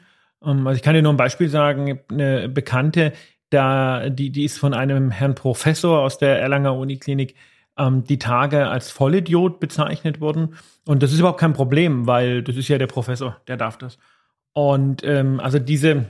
Ähm, 0.43 0.65
also 0.65 0.77
ich 0.77 0.83
kann 0.83 0.95
dir 0.95 1.01
nur 1.01 1.13
ein 1.13 1.17
Beispiel 1.17 1.49
sagen, 1.49 1.99
eine 2.09 2.49
Bekannte, 2.49 3.13
da, 3.49 4.09
die, 4.09 4.29
die 4.31 4.43
ist 4.43 4.57
von 4.57 4.73
einem 4.73 5.11
Herrn 5.11 5.35
Professor 5.35 5.99
aus 5.99 6.17
der 6.17 6.39
Erlanger 6.39 6.75
Uniklinik 6.75 7.35
ähm, 7.77 8.03
die 8.03 8.19
Tage 8.19 8.67
als 8.67 8.91
Vollidiot 8.91 9.59
bezeichnet 9.59 10.21
worden. 10.21 10.55
Und 10.85 11.01
das 11.01 11.11
ist 11.11 11.19
überhaupt 11.19 11.39
kein 11.39 11.53
Problem, 11.53 12.07
weil 12.07 12.43
das 12.43 12.55
ist 12.55 12.67
ja 12.67 12.77
der 12.77 12.87
Professor, 12.87 13.39
der 13.47 13.57
darf 13.57 13.77
das. 13.77 13.97
Und 14.53 15.03
ähm, 15.03 15.39
also 15.39 15.59
diese, 15.59 16.05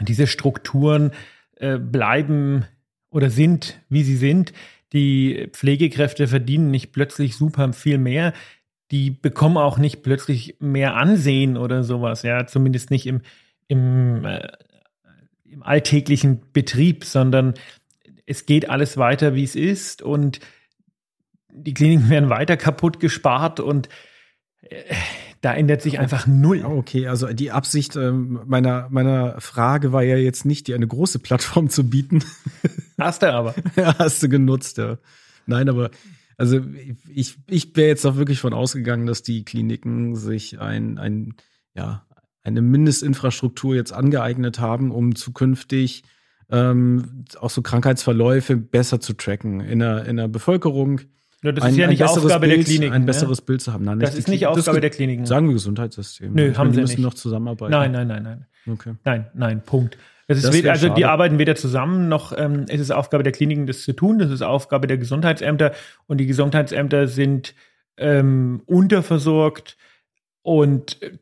diese 0.00 0.26
Strukturen 0.26 1.12
äh, 1.56 1.78
bleiben 1.78 2.66
oder 3.10 3.30
sind, 3.30 3.80
wie 3.88 4.02
sie 4.02 4.16
sind. 4.16 4.52
Die 4.92 5.48
Pflegekräfte 5.52 6.28
verdienen 6.28 6.70
nicht 6.70 6.92
plötzlich 6.92 7.36
super 7.36 7.72
viel 7.72 7.98
mehr. 7.98 8.32
Die 8.90 9.10
bekommen 9.10 9.56
auch 9.56 9.78
nicht 9.78 10.02
plötzlich 10.02 10.56
mehr 10.60 10.94
Ansehen 10.94 11.56
oder 11.56 11.82
sowas, 11.82 12.22
ja, 12.22 12.46
zumindest 12.46 12.90
nicht 12.90 13.06
im, 13.06 13.22
im, 13.66 14.24
äh, 14.24 14.46
im 15.56 15.62
alltäglichen 15.62 16.42
Betrieb, 16.52 17.04
sondern 17.04 17.54
es 18.26 18.46
geht 18.46 18.68
alles 18.68 18.96
weiter, 18.96 19.34
wie 19.34 19.44
es 19.44 19.56
ist 19.56 20.02
und 20.02 20.40
die 21.48 21.74
Kliniken 21.74 22.10
werden 22.10 22.28
weiter 22.28 22.56
kaputt 22.56 23.00
gespart 23.00 23.58
und 23.60 23.88
äh, 24.60 24.94
da 25.40 25.54
ändert 25.54 25.82
sich 25.82 25.98
einfach 25.98 26.26
null. 26.26 26.64
Okay, 26.64 27.06
also 27.08 27.28
die 27.28 27.52
Absicht 27.52 27.94
ähm, 27.96 28.40
meiner, 28.46 28.88
meiner 28.90 29.40
Frage 29.40 29.92
war 29.92 30.02
ja 30.02 30.16
jetzt 30.16 30.44
nicht, 30.44 30.66
dir 30.66 30.74
eine 30.74 30.88
große 30.88 31.18
Plattform 31.18 31.68
zu 31.68 31.88
bieten. 31.88 32.24
Hast 32.98 33.22
du 33.22 33.32
aber. 33.32 33.54
ja, 33.76 33.96
hast 33.98 34.22
du 34.22 34.28
genutzt, 34.28 34.78
ja. 34.78 34.96
Nein, 35.44 35.68
aber 35.68 35.90
also 36.38 36.60
ich, 37.14 37.36
ich 37.46 37.76
wäre 37.76 37.88
jetzt 37.88 38.06
auch 38.06 38.16
wirklich 38.16 38.40
von 38.40 38.54
ausgegangen, 38.54 39.06
dass 39.06 39.22
die 39.22 39.44
Kliniken 39.44 40.16
sich 40.16 40.58
ein, 40.58 40.98
ein, 40.98 41.34
ja, 41.74 42.05
eine 42.46 42.62
Mindestinfrastruktur 42.62 43.74
jetzt 43.74 43.92
angeeignet 43.92 44.60
haben, 44.60 44.90
um 44.90 45.16
zukünftig 45.16 46.04
ähm, 46.48 47.24
auch 47.40 47.50
so 47.50 47.60
Krankheitsverläufe 47.60 48.56
besser 48.56 49.00
zu 49.00 49.14
tracken 49.14 49.60
in 49.60 49.80
der, 49.80 50.04
in 50.04 50.16
der 50.16 50.28
Bevölkerung. 50.28 51.00
Ja, 51.42 51.52
das 51.52 51.64
ein, 51.64 51.72
ist 51.72 51.76
ja 51.76 51.88
nicht 51.88 52.04
Aufgabe 52.04 52.46
Bild, 52.46 52.58
der 52.58 52.64
Kliniken. 52.64 52.94
Ein 52.94 53.00
ne? 53.02 53.06
besseres 53.06 53.40
Bild 53.40 53.62
zu 53.62 53.72
haben. 53.72 53.84
Nein, 53.84 53.98
das 53.98 54.14
ist 54.14 54.28
nicht 54.28 54.46
Aufgabe 54.46 54.80
der 54.80 54.90
Kliniken. 54.90 55.26
Sagen 55.26 55.48
wir 55.48 55.54
Gesundheitssystem. 55.54 56.32
Nö, 56.32 56.54
haben 56.54 56.72
sie 56.72 56.80
müssen 56.80 56.92
nicht. 56.92 57.02
noch 57.04 57.14
zusammenarbeiten. 57.14 57.72
Nein, 57.72 57.90
nein, 57.90 58.06
nein, 58.06 58.22
nein. 58.22 58.46
Okay. 58.68 58.94
Nein, 59.04 59.26
nein, 59.34 59.62
Punkt. 59.64 59.98
Das 60.28 60.38
ist 60.38 60.52
weder, 60.52 60.72
also 60.72 60.88
die 60.88 61.04
arbeiten 61.04 61.38
weder 61.38 61.54
zusammen 61.54 62.08
noch 62.08 62.36
ähm, 62.36 62.64
es 62.68 62.80
ist 62.80 62.90
Aufgabe 62.90 63.22
der 63.22 63.32
Kliniken, 63.32 63.66
das 63.66 63.82
zu 63.82 63.92
tun. 63.92 64.18
Das 64.18 64.30
ist 64.30 64.42
Aufgabe 64.42 64.88
der 64.88 64.98
Gesundheitsämter 64.98 65.72
und 66.06 66.18
die 66.18 66.26
Gesundheitsämter 66.26 67.06
sind 67.06 67.54
ähm, 67.96 68.62
unterversorgt 68.66 69.76
und 70.42 71.00
äh, 71.02 71.12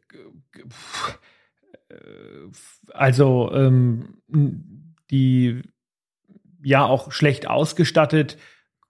also 2.92 3.50
ähm, 3.52 4.20
die 5.10 5.62
ja 6.62 6.84
auch 6.84 7.12
schlecht 7.12 7.46
ausgestattet, 7.46 8.38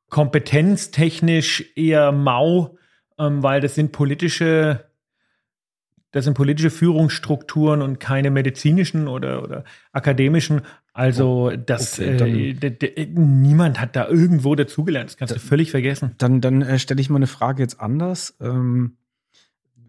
kompetenztechnisch 0.08 1.72
eher 1.76 2.12
mau, 2.12 2.78
ähm, 3.18 3.42
weil 3.42 3.60
das 3.60 3.74
sind 3.74 3.92
politische 3.92 4.84
das 6.12 6.26
sind 6.26 6.34
politische 6.34 6.70
Führungsstrukturen 6.70 7.82
und 7.82 7.98
keine 7.98 8.30
medizinischen 8.30 9.08
oder, 9.08 9.42
oder 9.42 9.64
akademischen. 9.90 10.62
Also 10.92 11.50
das 11.50 11.98
Okay, 11.98 12.56
äh, 12.62 13.06
niemand 13.06 13.80
hat 13.80 13.96
da 13.96 14.06
irgendwo 14.06 14.54
dazugelernt. 14.54 15.10
Das 15.10 15.16
kannst 15.16 15.34
du 15.34 15.40
völlig 15.40 15.72
vergessen. 15.72 16.14
Dann, 16.18 16.40
dann 16.40 16.62
äh, 16.62 16.78
stelle 16.78 17.00
ich 17.00 17.10
mal 17.10 17.16
eine 17.16 17.26
Frage 17.26 17.64
jetzt 17.64 17.80
anders. 17.80 18.36
Ähm, 18.40 18.96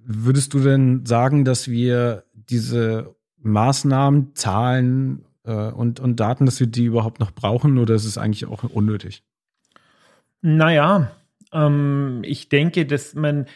würdest 0.05 0.53
du 0.53 0.59
denn 0.59 1.05
sagen, 1.05 1.45
dass 1.45 1.67
wir 1.67 2.23
diese 2.33 3.15
Maßnahmen, 3.41 4.35
Zahlen 4.35 5.25
äh, 5.43 5.51
und, 5.51 5.99
und 5.99 6.19
Daten, 6.19 6.45
dass 6.45 6.59
wir 6.59 6.67
die 6.67 6.85
überhaupt 6.85 7.19
noch 7.19 7.31
brauchen 7.31 7.77
oder 7.77 7.95
ist 7.95 8.05
es 8.05 8.17
eigentlich 8.17 8.45
auch 8.45 8.63
unnötig? 8.63 9.23
Naja, 10.41 11.11
ähm, 11.51 12.21
ich 12.23 12.49
denke, 12.49 12.85
dass 12.85 13.15
man 13.15 13.47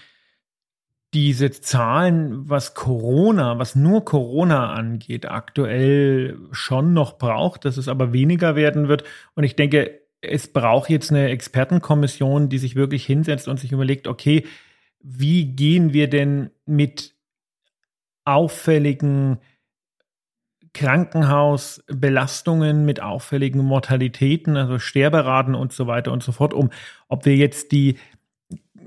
diese 1.14 1.50
Zahlen, 1.50 2.50
was 2.50 2.76
Corona, 2.76 3.58
was 3.58 3.76
nur 3.76 4.06
Corona 4.06 4.74
angeht, 4.74 5.26
aktuell 5.28 6.38
schon 6.52 6.94
noch 6.94 7.18
braucht, 7.18 7.66
dass 7.66 7.78
es 7.78 7.88
aber 7.88 8.14
weniger 8.14 8.56
werden 8.56 8.88
wird. 8.88 9.04
Und 9.34 9.44
ich 9.44 9.56
denke, 9.56 10.02
es 10.22 10.52
braucht 10.52 10.90
jetzt 10.90 11.12
eine 11.12 11.30
Expertenkommission, 11.30 12.50
die 12.50 12.60
sich 12.60 12.76
wirklich 12.76 13.06
hinsetzt 13.06 13.48
und 13.48 13.60
sich 13.60 13.72
überlegt, 13.72 14.08
okay, 14.08 14.46
wie 15.00 15.46
gehen 15.46 15.94
wir 15.94 16.10
denn 16.10 16.50
mit 16.66 17.16
auffälligen 18.26 19.40
Krankenhausbelastungen, 20.74 22.86
mit 22.86 23.02
auffälligen 23.02 23.64
Mortalitäten, 23.64 24.56
also 24.56 24.78
Sterberaten 24.78 25.56
und 25.56 25.74
so 25.74 25.88
weiter 25.88 26.12
und 26.12 26.22
so 26.22 26.32
fort 26.32 26.54
um. 26.54 26.70
Ob 27.08 27.26
wir 27.26 27.36
jetzt 27.36 27.72
die 27.72 27.98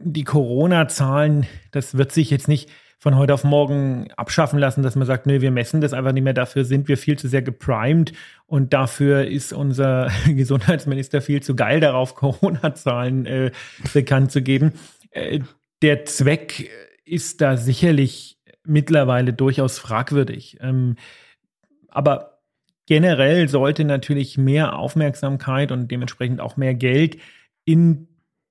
die 0.04 0.24
Corona-Zahlen, 0.24 1.46
das 1.70 1.96
wird 1.96 2.12
sich 2.12 2.30
jetzt 2.30 2.48
nicht 2.48 2.70
von 2.98 3.16
heute 3.16 3.34
auf 3.34 3.42
morgen 3.42 4.12
abschaffen 4.16 4.58
lassen, 4.58 4.82
dass 4.82 4.94
man 4.94 5.06
sagt, 5.06 5.26
nö, 5.26 5.40
wir 5.40 5.50
messen 5.50 5.80
das 5.80 5.92
einfach 5.92 6.12
nicht 6.12 6.22
mehr. 6.22 6.34
Dafür 6.34 6.64
sind 6.64 6.86
wir 6.86 6.96
viel 6.96 7.18
zu 7.18 7.28
sehr 7.28 7.42
geprimed 7.42 8.12
und 8.46 8.72
dafür 8.72 9.26
ist 9.26 9.52
unser 9.52 10.08
Gesundheitsminister 10.26 11.20
viel 11.20 11.42
zu 11.42 11.56
geil 11.56 11.80
darauf, 11.80 12.14
Corona-Zahlen 12.14 13.26
äh, 13.26 13.50
bekannt 13.92 14.30
zu 14.30 14.42
geben. 14.42 14.72
Äh, 15.10 15.40
der 15.82 16.04
Zweck 16.04 16.70
ist 17.04 17.40
da 17.40 17.56
sicherlich 17.56 18.38
mittlerweile 18.64 19.32
durchaus 19.32 19.78
fragwürdig. 19.78 20.58
Ähm, 20.60 20.96
aber 21.88 22.38
generell 22.86 23.48
sollte 23.48 23.84
natürlich 23.84 24.38
mehr 24.38 24.78
Aufmerksamkeit 24.78 25.72
und 25.72 25.90
dementsprechend 25.90 26.40
auch 26.40 26.56
mehr 26.56 26.74
Geld 26.74 27.18
in 27.64 28.08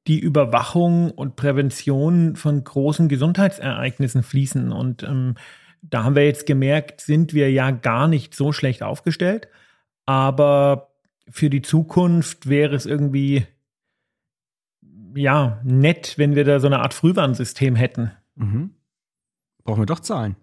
die 0.07 0.19
Überwachung 0.19 1.11
und 1.11 1.35
Prävention 1.35 2.35
von 2.35 2.63
großen 2.63 3.07
Gesundheitsereignissen 3.07 4.23
fließen. 4.23 4.71
Und 4.71 5.03
ähm, 5.03 5.35
da 5.81 6.03
haben 6.03 6.15
wir 6.15 6.25
jetzt 6.25 6.45
gemerkt, 6.45 7.01
sind 7.01 7.33
wir 7.33 7.51
ja 7.51 7.71
gar 7.71 8.07
nicht 8.07 8.35
so 8.35 8.51
schlecht 8.51 8.83
aufgestellt. 8.83 9.47
Aber 10.05 10.91
für 11.29 11.49
die 11.49 11.61
Zukunft 11.61 12.49
wäre 12.49 12.75
es 12.75 12.85
irgendwie 12.85 13.45
ja 15.15 15.59
nett, 15.63 16.15
wenn 16.17 16.35
wir 16.35 16.43
da 16.43 16.59
so 16.59 16.67
eine 16.67 16.79
Art 16.79 16.93
Frühwarnsystem 16.93 17.75
hätten. 17.75 18.11
Mhm. 18.35 18.71
Brauchen 19.63 19.81
wir 19.81 19.85
doch 19.85 19.99
Zahlen. 19.99 20.35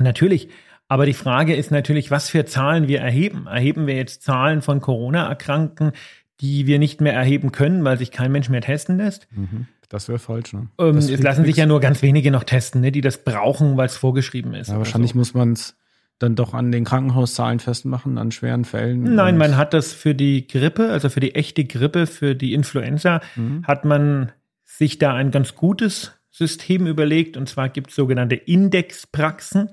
Natürlich. 0.00 0.48
Aber 0.88 1.04
die 1.04 1.14
Frage 1.14 1.54
ist 1.54 1.70
natürlich, 1.70 2.10
was 2.10 2.30
für 2.30 2.46
Zahlen 2.46 2.88
wir 2.88 3.00
erheben. 3.00 3.46
Erheben 3.46 3.86
wir 3.86 3.94
jetzt 3.94 4.22
Zahlen 4.22 4.62
von 4.62 4.80
Corona-Erkrankten, 4.80 5.92
die 6.40 6.66
wir 6.66 6.78
nicht 6.78 7.00
mehr 7.00 7.12
erheben 7.12 7.52
können, 7.52 7.84
weil 7.84 7.98
sich 7.98 8.10
kein 8.10 8.32
Mensch 8.32 8.48
mehr 8.48 8.60
testen 8.60 8.96
lässt. 8.96 9.28
Mhm. 9.32 9.66
Das 9.88 10.08
wäre 10.08 10.18
falsch. 10.18 10.52
Ne? 10.52 10.68
Ähm, 10.78 10.98
es 10.98 11.22
lassen 11.22 11.44
sich 11.44 11.56
ja 11.56 11.66
nur 11.66 11.80
ganz 11.80 12.02
wenige 12.02 12.30
noch 12.30 12.44
testen, 12.44 12.82
ne, 12.82 12.92
die 12.92 13.00
das 13.00 13.24
brauchen, 13.24 13.76
weil 13.76 13.86
es 13.86 13.96
vorgeschrieben 13.96 14.54
ist. 14.54 14.68
Ja, 14.68 14.76
wahrscheinlich 14.76 15.12
so. 15.12 15.18
muss 15.18 15.32
man 15.32 15.52
es 15.52 15.76
dann 16.18 16.34
doch 16.34 16.52
an 16.54 16.72
den 16.72 16.84
Krankenhauszahlen 16.84 17.60
festmachen, 17.60 18.18
an 18.18 18.32
schweren 18.32 18.64
Fällen. 18.64 19.14
Nein, 19.14 19.38
man 19.38 19.56
hat 19.56 19.72
das 19.72 19.92
für 19.92 20.14
die 20.14 20.46
Grippe, 20.46 20.90
also 20.90 21.08
für 21.08 21.20
die 21.20 21.34
echte 21.34 21.64
Grippe, 21.64 22.06
für 22.06 22.34
die 22.34 22.54
Influenza, 22.54 23.20
Mhm. 23.36 23.64
hat 23.66 23.84
man 23.84 24.32
sich 24.64 24.98
da 24.98 25.14
ein 25.14 25.30
ganz 25.30 25.54
gutes 25.54 26.12
System 26.30 26.86
überlegt. 26.86 27.36
Und 27.36 27.48
zwar 27.48 27.68
gibt 27.68 27.90
es 27.90 27.96
sogenannte 27.96 28.34
Indexpraxen. 28.34 29.70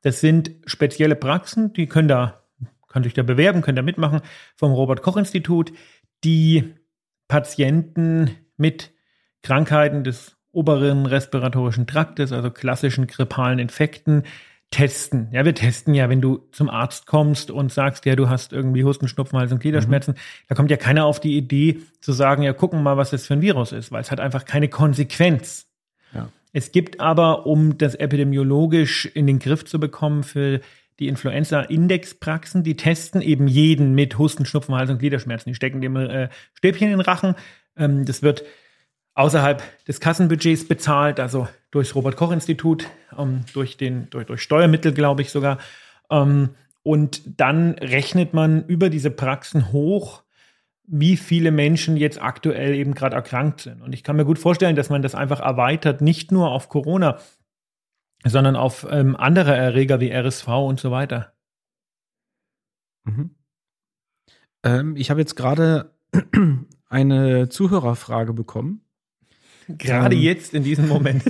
Das 0.00 0.20
sind 0.20 0.52
spezielle 0.66 1.14
Praxen, 1.14 1.72
die 1.72 1.86
können 1.86 2.08
da, 2.08 2.42
können 2.88 3.04
sich 3.04 3.14
da 3.14 3.22
bewerben, 3.22 3.62
können 3.62 3.76
da 3.76 3.82
mitmachen, 3.82 4.20
vom 4.56 4.72
Robert-Koch-Institut, 4.72 5.72
die 6.24 6.74
Patienten 7.28 8.30
mit 8.56 8.92
Krankheiten 9.42 10.04
des 10.04 10.36
oberen 10.52 11.06
respiratorischen 11.06 11.86
Traktes, 11.86 12.32
also 12.32 12.50
klassischen 12.50 13.06
grippalen 13.06 13.58
Infekten, 13.58 14.24
testen. 14.72 15.28
Ja, 15.30 15.44
wir 15.44 15.54
testen 15.54 15.94
ja, 15.94 16.08
wenn 16.08 16.20
du 16.20 16.48
zum 16.50 16.68
Arzt 16.68 17.06
kommst 17.06 17.52
und 17.52 17.70
sagst, 17.70 18.04
ja, 18.06 18.16
du 18.16 18.28
hast 18.28 18.52
irgendwie 18.52 18.82
Husten, 18.82 19.06
Schnupfen, 19.06 19.38
Hals 19.38 19.52
und 19.52 19.60
Gliederschmerzen, 19.60 20.14
da 20.48 20.56
kommt 20.56 20.70
ja 20.70 20.76
keiner 20.76 21.04
auf 21.04 21.20
die 21.20 21.36
Idee 21.36 21.80
zu 22.00 22.12
sagen, 22.12 22.42
ja, 22.42 22.52
gucken 22.52 22.82
mal, 22.82 22.96
was 22.96 23.10
das 23.10 23.26
für 23.26 23.34
ein 23.34 23.42
Virus 23.42 23.70
ist, 23.70 23.92
weil 23.92 24.00
es 24.00 24.10
hat 24.10 24.18
einfach 24.18 24.44
keine 24.44 24.68
Konsequenz. 24.68 25.68
Ja. 26.12 26.28
Es 26.52 26.72
gibt 26.72 26.98
aber, 27.00 27.46
um 27.46 27.78
das 27.78 27.94
epidemiologisch 27.94 29.06
in 29.06 29.26
den 29.26 29.38
Griff 29.38 29.64
zu 29.64 29.78
bekommen, 29.78 30.24
für 30.24 30.60
die 30.98 31.08
Influenza-Indexpraxen, 31.08 32.62
die 32.62 32.76
testen 32.76 33.22
eben 33.22 33.48
jeden 33.48 33.94
mit 33.94 34.18
Husten, 34.18 34.46
Schnupfen, 34.46 34.74
Hals 34.74 34.90
und 34.90 34.98
Gliederschmerzen. 34.98 35.50
Die 35.50 35.54
stecken 35.54 35.80
dem 35.80 35.96
äh, 35.96 36.28
Stäbchen 36.54 36.90
in 36.90 36.98
den 36.98 37.00
Rachen. 37.00 37.34
Ähm, 37.76 38.04
das 38.04 38.22
wird 38.22 38.44
außerhalb 39.14 39.62
des 39.86 40.00
Kassenbudgets 40.00 40.66
bezahlt, 40.66 41.20
also 41.20 41.48
durchs 41.70 41.94
Robert-Koch-Institut, 41.94 42.86
ähm, 43.16 43.44
durch, 43.52 43.76
den, 43.76 44.08
durch, 44.10 44.26
durch 44.26 44.42
Steuermittel, 44.42 44.92
glaube 44.92 45.22
ich 45.22 45.30
sogar. 45.30 45.58
Ähm, 46.10 46.50
und 46.82 47.22
dann 47.40 47.72
rechnet 47.72 48.34
man 48.34 48.66
über 48.66 48.90
diese 48.90 49.10
Praxen 49.10 49.72
hoch, 49.72 50.22
wie 50.84 51.16
viele 51.16 51.52
Menschen 51.52 51.96
jetzt 51.96 52.20
aktuell 52.20 52.74
eben 52.74 52.94
gerade 52.94 53.16
erkrankt 53.16 53.60
sind. 53.60 53.82
Und 53.82 53.92
ich 53.92 54.02
kann 54.02 54.16
mir 54.16 54.24
gut 54.24 54.38
vorstellen, 54.38 54.76
dass 54.76 54.90
man 54.90 55.02
das 55.02 55.14
einfach 55.14 55.40
erweitert, 55.40 56.00
nicht 56.00 56.32
nur 56.32 56.50
auf 56.50 56.68
Corona, 56.68 57.18
sondern 58.24 58.56
auf 58.56 58.86
ähm, 58.90 59.16
andere 59.16 59.56
Erreger 59.56 60.00
wie 60.00 60.12
RSV 60.12 60.48
und 60.48 60.80
so 60.80 60.90
weiter. 60.90 61.32
Mhm. 63.04 63.34
Ähm, 64.64 64.96
ich 64.96 65.10
habe 65.10 65.20
jetzt 65.20 65.36
gerade 65.36 65.92
eine 66.88 67.48
Zuhörerfrage 67.48 68.32
bekommen. 68.32 68.81
Gerade 69.68 70.14
Ähm. 70.16 70.22
jetzt 70.22 70.54
in 70.54 70.64
diesem 70.64 70.88
Moment. 70.88 71.22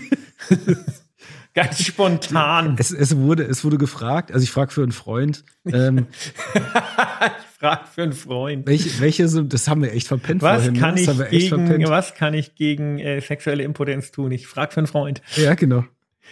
Ganz 1.54 1.84
spontan. 1.84 2.76
Es, 2.78 2.90
es, 2.92 3.14
wurde, 3.16 3.42
es 3.42 3.62
wurde 3.62 3.76
gefragt, 3.76 4.32
also 4.32 4.42
ich 4.42 4.50
frage 4.50 4.72
für 4.72 4.82
einen 4.82 4.92
Freund, 4.92 5.44
ähm, 5.66 6.06
ich 6.54 7.58
frage 7.60 7.82
für 7.94 8.02
einen 8.04 8.14
Freund. 8.14 8.66
welche, 8.66 9.00
welche 9.00 9.28
sind, 9.28 9.52
das 9.52 9.68
haben 9.68 9.82
wir 9.82 9.92
echt 9.92 10.06
verpennt 10.08 10.40
Was 10.40 10.64
vorhin. 10.64 10.80
kann, 10.80 10.94
ne? 10.94 11.00
ich 11.02 11.06
gegen, 11.30 11.48
verpennt. 11.66 11.88
was 11.90 12.14
kann 12.14 12.32
ich 12.32 12.54
gegen 12.54 12.98
äh, 12.98 13.20
sexuelle 13.20 13.64
Impotenz 13.64 14.12
tun? 14.12 14.32
Ich 14.32 14.46
frage 14.46 14.72
für 14.72 14.78
einen 14.80 14.86
Freund. 14.86 15.20
Ja, 15.36 15.54
genau. 15.54 15.84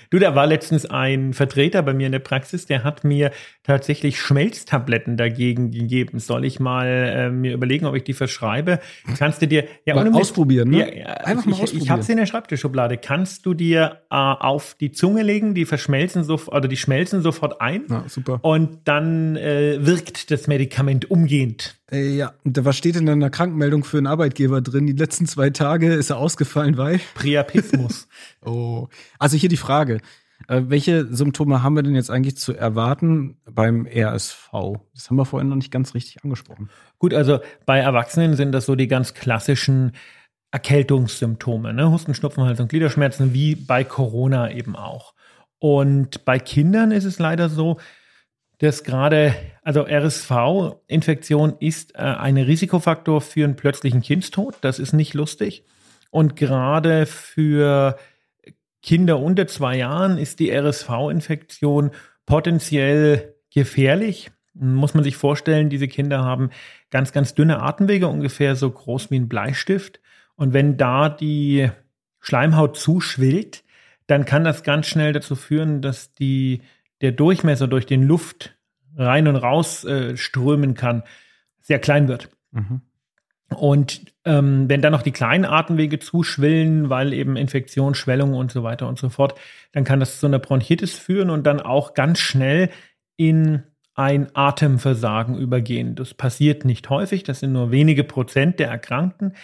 Du, 0.08 0.18
da 0.18 0.34
war 0.34 0.46
letztens 0.46 0.86
ein 0.86 1.34
Vertreter 1.34 1.82
bei 1.82 1.92
mir 1.92 2.06
in 2.06 2.12
der 2.12 2.18
Praxis, 2.20 2.66
der 2.66 2.82
hat 2.84 3.04
mir 3.04 3.30
tatsächlich 3.62 4.18
Schmelztabletten 4.20 5.16
dagegen 5.16 5.70
gegeben. 5.70 6.18
Soll 6.18 6.44
ich 6.44 6.58
mal 6.60 6.86
äh, 6.86 7.30
mir 7.30 7.52
überlegen, 7.54 7.86
ob 7.86 7.94
ich 7.94 8.04
die 8.04 8.14
verschreibe? 8.14 8.80
Kannst 9.18 9.42
du 9.42 9.46
dir 9.46 9.64
ja 9.84 9.94
Mal 9.94 10.08
ausprobieren, 10.14 10.70
ne? 10.70 10.98
Ja, 11.00 11.06
Einfach 11.08 11.44
ich, 11.44 11.46
mal 11.46 11.52
Ich, 11.52 11.58
ich 11.58 11.62
ausprobieren. 11.64 11.90
habe 11.90 12.02
sie 12.02 12.12
in 12.12 12.18
der 12.18 12.26
Schreibtischschublade. 12.26 12.96
Kannst 12.96 13.44
du 13.46 13.54
dir 13.54 14.00
äh, 14.10 14.14
auf 14.16 14.74
die 14.80 14.92
Zunge 14.92 15.22
legen, 15.22 15.54
die 15.54 15.66
verschmelzen 15.66 16.24
so 16.24 16.36
oder 16.46 16.68
die 16.68 16.76
schmelzen 16.76 17.22
sofort 17.22 17.60
ein 17.60 17.84
Ja, 17.90 18.04
super. 18.08 18.38
und 18.42 18.78
dann 18.86 19.36
äh, 19.36 19.78
wirkt 19.84 20.30
das 20.30 20.46
Medikament 20.46 21.10
umgehend. 21.10 21.76
Äh, 21.90 22.16
ja, 22.16 22.34
da- 22.44 22.64
was 22.64 22.76
steht 22.76 22.96
in 22.96 23.08
einer 23.08 23.30
Krankmeldung 23.30 23.84
für 23.84 23.98
einen 23.98 24.06
Arbeitgeber 24.06 24.60
drin? 24.60 24.86
Die 24.86 24.92
letzten 24.92 25.26
zwei 25.26 25.50
Tage 25.50 25.92
ist 25.92 26.10
er 26.10 26.18
ausgefallen, 26.18 26.76
weil. 26.76 27.00
Priapismus. 27.14 28.08
Oh. 28.44 28.88
Also 29.18 29.36
hier 29.36 29.48
die 29.48 29.56
Frage. 29.56 29.98
Äh, 30.48 30.62
welche 30.68 31.06
Symptome 31.14 31.62
haben 31.62 31.74
wir 31.76 31.82
denn 31.82 31.94
jetzt 31.94 32.10
eigentlich 32.10 32.36
zu 32.36 32.54
erwarten 32.54 33.36
beim 33.50 33.86
RSV? 33.86 34.50
Das 34.94 35.10
haben 35.10 35.16
wir 35.16 35.26
vorhin 35.26 35.48
noch 35.48 35.56
nicht 35.56 35.70
ganz 35.70 35.94
richtig 35.94 36.24
angesprochen. 36.24 36.70
Gut, 36.98 37.12
also 37.12 37.40
bei 37.66 37.78
Erwachsenen 37.78 38.34
sind 38.36 38.52
das 38.52 38.66
so 38.66 38.74
die 38.74 38.88
ganz 38.88 39.12
klassischen 39.14 39.92
Erkältungssymptome, 40.52 41.72
ne? 41.72 41.90
Husten, 41.90 42.14
Schnupfen, 42.14 42.44
Hals- 42.44 42.60
und 42.60 42.68
Gliederschmerzen, 42.68 43.34
wie 43.34 43.54
bei 43.54 43.84
Corona 43.84 44.50
eben 44.50 44.76
auch. 44.76 45.14
Und 45.58 46.24
bei 46.24 46.38
Kindern 46.38 46.90
ist 46.90 47.04
es 47.04 47.18
leider 47.18 47.48
so, 47.48 47.78
dass 48.60 48.84
gerade, 48.84 49.34
also 49.62 49.86
RSV-Infektion 49.86 51.54
ist 51.60 51.94
äh, 51.94 51.98
ein 51.98 52.36
Risikofaktor 52.36 53.22
für 53.22 53.44
einen 53.44 53.56
plötzlichen 53.56 54.02
Kindstod. 54.02 54.54
Das 54.60 54.78
ist 54.78 54.92
nicht 54.92 55.14
lustig. 55.14 55.64
Und 56.10 56.36
gerade 56.36 57.06
für 57.06 57.96
Kinder 58.82 59.18
unter 59.18 59.46
zwei 59.46 59.78
Jahren 59.78 60.18
ist 60.18 60.40
die 60.40 60.50
RSV-Infektion 60.50 61.90
potenziell 62.26 63.34
gefährlich. 63.52 64.30
Muss 64.52 64.92
man 64.92 65.04
sich 65.04 65.16
vorstellen, 65.16 65.70
diese 65.70 65.88
Kinder 65.88 66.22
haben 66.22 66.50
ganz, 66.90 67.12
ganz 67.12 67.34
dünne 67.34 67.62
Atemwege, 67.62 68.08
ungefähr 68.08 68.56
so 68.56 68.70
groß 68.70 69.10
wie 69.10 69.16
ein 69.16 69.28
Bleistift. 69.28 70.00
Und 70.36 70.52
wenn 70.52 70.76
da 70.76 71.08
die 71.08 71.70
Schleimhaut 72.18 72.76
zuschwillt, 72.76 73.64
dann 74.06 74.26
kann 74.26 74.44
das 74.44 74.64
ganz 74.64 74.86
schnell 74.86 75.14
dazu 75.14 75.34
führen, 75.34 75.80
dass 75.80 76.12
die, 76.14 76.60
der 77.00 77.12
Durchmesser 77.12 77.68
durch 77.68 77.86
den 77.86 78.02
Luft 78.02 78.56
rein 78.96 79.28
und 79.28 79.36
raus 79.36 79.84
äh, 79.84 80.16
strömen 80.16 80.74
kann, 80.74 81.02
sehr 81.60 81.78
klein 81.78 82.08
wird. 82.08 82.28
Mhm. 82.52 82.82
Und 83.56 84.02
ähm, 84.24 84.68
wenn 84.68 84.80
dann 84.80 84.92
noch 84.92 85.02
die 85.02 85.10
kleinen 85.10 85.44
Atemwege 85.44 85.98
zuschwillen, 85.98 86.88
weil 86.88 87.12
eben 87.12 87.36
Infektion, 87.36 87.94
Schwellung 87.94 88.34
und 88.34 88.52
so 88.52 88.62
weiter 88.62 88.86
und 88.86 88.98
so 88.98 89.08
fort, 89.08 89.38
dann 89.72 89.84
kann 89.84 90.00
das 90.00 90.20
zu 90.20 90.26
einer 90.26 90.38
Bronchitis 90.38 90.96
führen 90.96 91.30
und 91.30 91.44
dann 91.46 91.60
auch 91.60 91.94
ganz 91.94 92.20
schnell 92.20 92.70
in 93.16 93.64
ein 93.94 94.34
Atemversagen 94.34 95.36
übergehen. 95.36 95.96
Das 95.96 96.14
passiert 96.14 96.64
nicht 96.64 96.88
häufig, 96.90 97.24
das 97.24 97.40
sind 97.40 97.52
nur 97.52 97.70
wenige 97.70 98.04
Prozent 98.04 98.60
der 98.60 98.68
Erkrankten. 98.68 99.34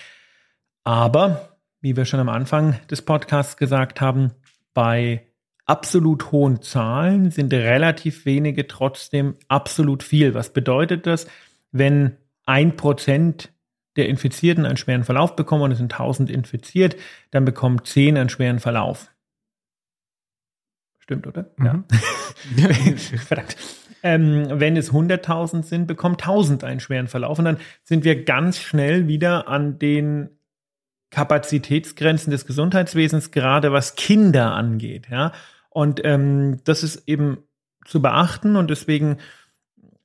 Aber, 0.85 1.59
wie 1.81 1.97
wir 1.97 2.05
schon 2.05 2.21
am 2.21 2.29
Anfang 2.29 2.79
des 2.88 3.03
Podcasts 3.03 3.57
gesagt 3.57 4.01
haben, 4.01 4.33
bei 4.73 5.27
absolut 5.66 6.33
hohen 6.33 6.62
Zahlen 6.62 7.31
sind 7.31 7.52
relativ 7.52 8.24
wenige 8.24 8.66
trotzdem 8.66 9.37
absolut 9.48 10.02
viel. 10.02 10.35
Was 10.35 10.52
bedeutet 10.52 11.07
das, 11.07 11.26
wenn 11.72 12.16
ein 12.46 12.76
Prozent 12.76 13.52
der 13.96 14.09
Infizierten 14.09 14.64
einen 14.64 14.76
schweren 14.76 15.05
Verlauf 15.05 15.37
bekommen 15.37 15.62
und 15.62 15.72
es 15.72 15.79
sind 15.79 15.92
1000 15.92 16.31
infiziert, 16.31 16.96
dann 17.31 17.44
bekommen 17.44 17.85
10 17.85 18.16
einen 18.16 18.29
schweren 18.29 18.61
Verlauf. 18.61 19.11
Stimmt, 20.98 21.26
oder? 21.26 21.50
Mhm. 21.57 21.85
Ja. 22.57 22.68
Verdammt. 22.96 23.57
Ähm, 24.02 24.46
wenn 24.50 24.76
es 24.76 24.92
100.000 24.92 25.62
sind, 25.64 25.87
bekommen 25.87 26.16
1000 26.16 26.62
einen 26.62 26.81
schweren 26.81 27.09
Verlauf. 27.09 27.38
Und 27.38 27.46
dann 27.46 27.59
sind 27.83 28.05
wir 28.05 28.24
ganz 28.24 28.59
schnell 28.61 29.09
wieder 29.09 29.48
an 29.48 29.79
den 29.79 30.31
Kapazitätsgrenzen 31.11 32.31
des 32.31 32.46
Gesundheitswesens, 32.46 33.31
gerade 33.31 33.72
was 33.72 33.94
Kinder 33.96 34.52
angeht. 34.52 35.09
Ja? 35.11 35.33
Und 35.77 36.01
ähm, 36.05 36.61
das 36.65 36.83
ist 36.83 37.07
eben 37.07 37.45
zu 37.85 38.01
beachten 38.01 38.57
und 38.57 38.71
deswegen 38.71 39.19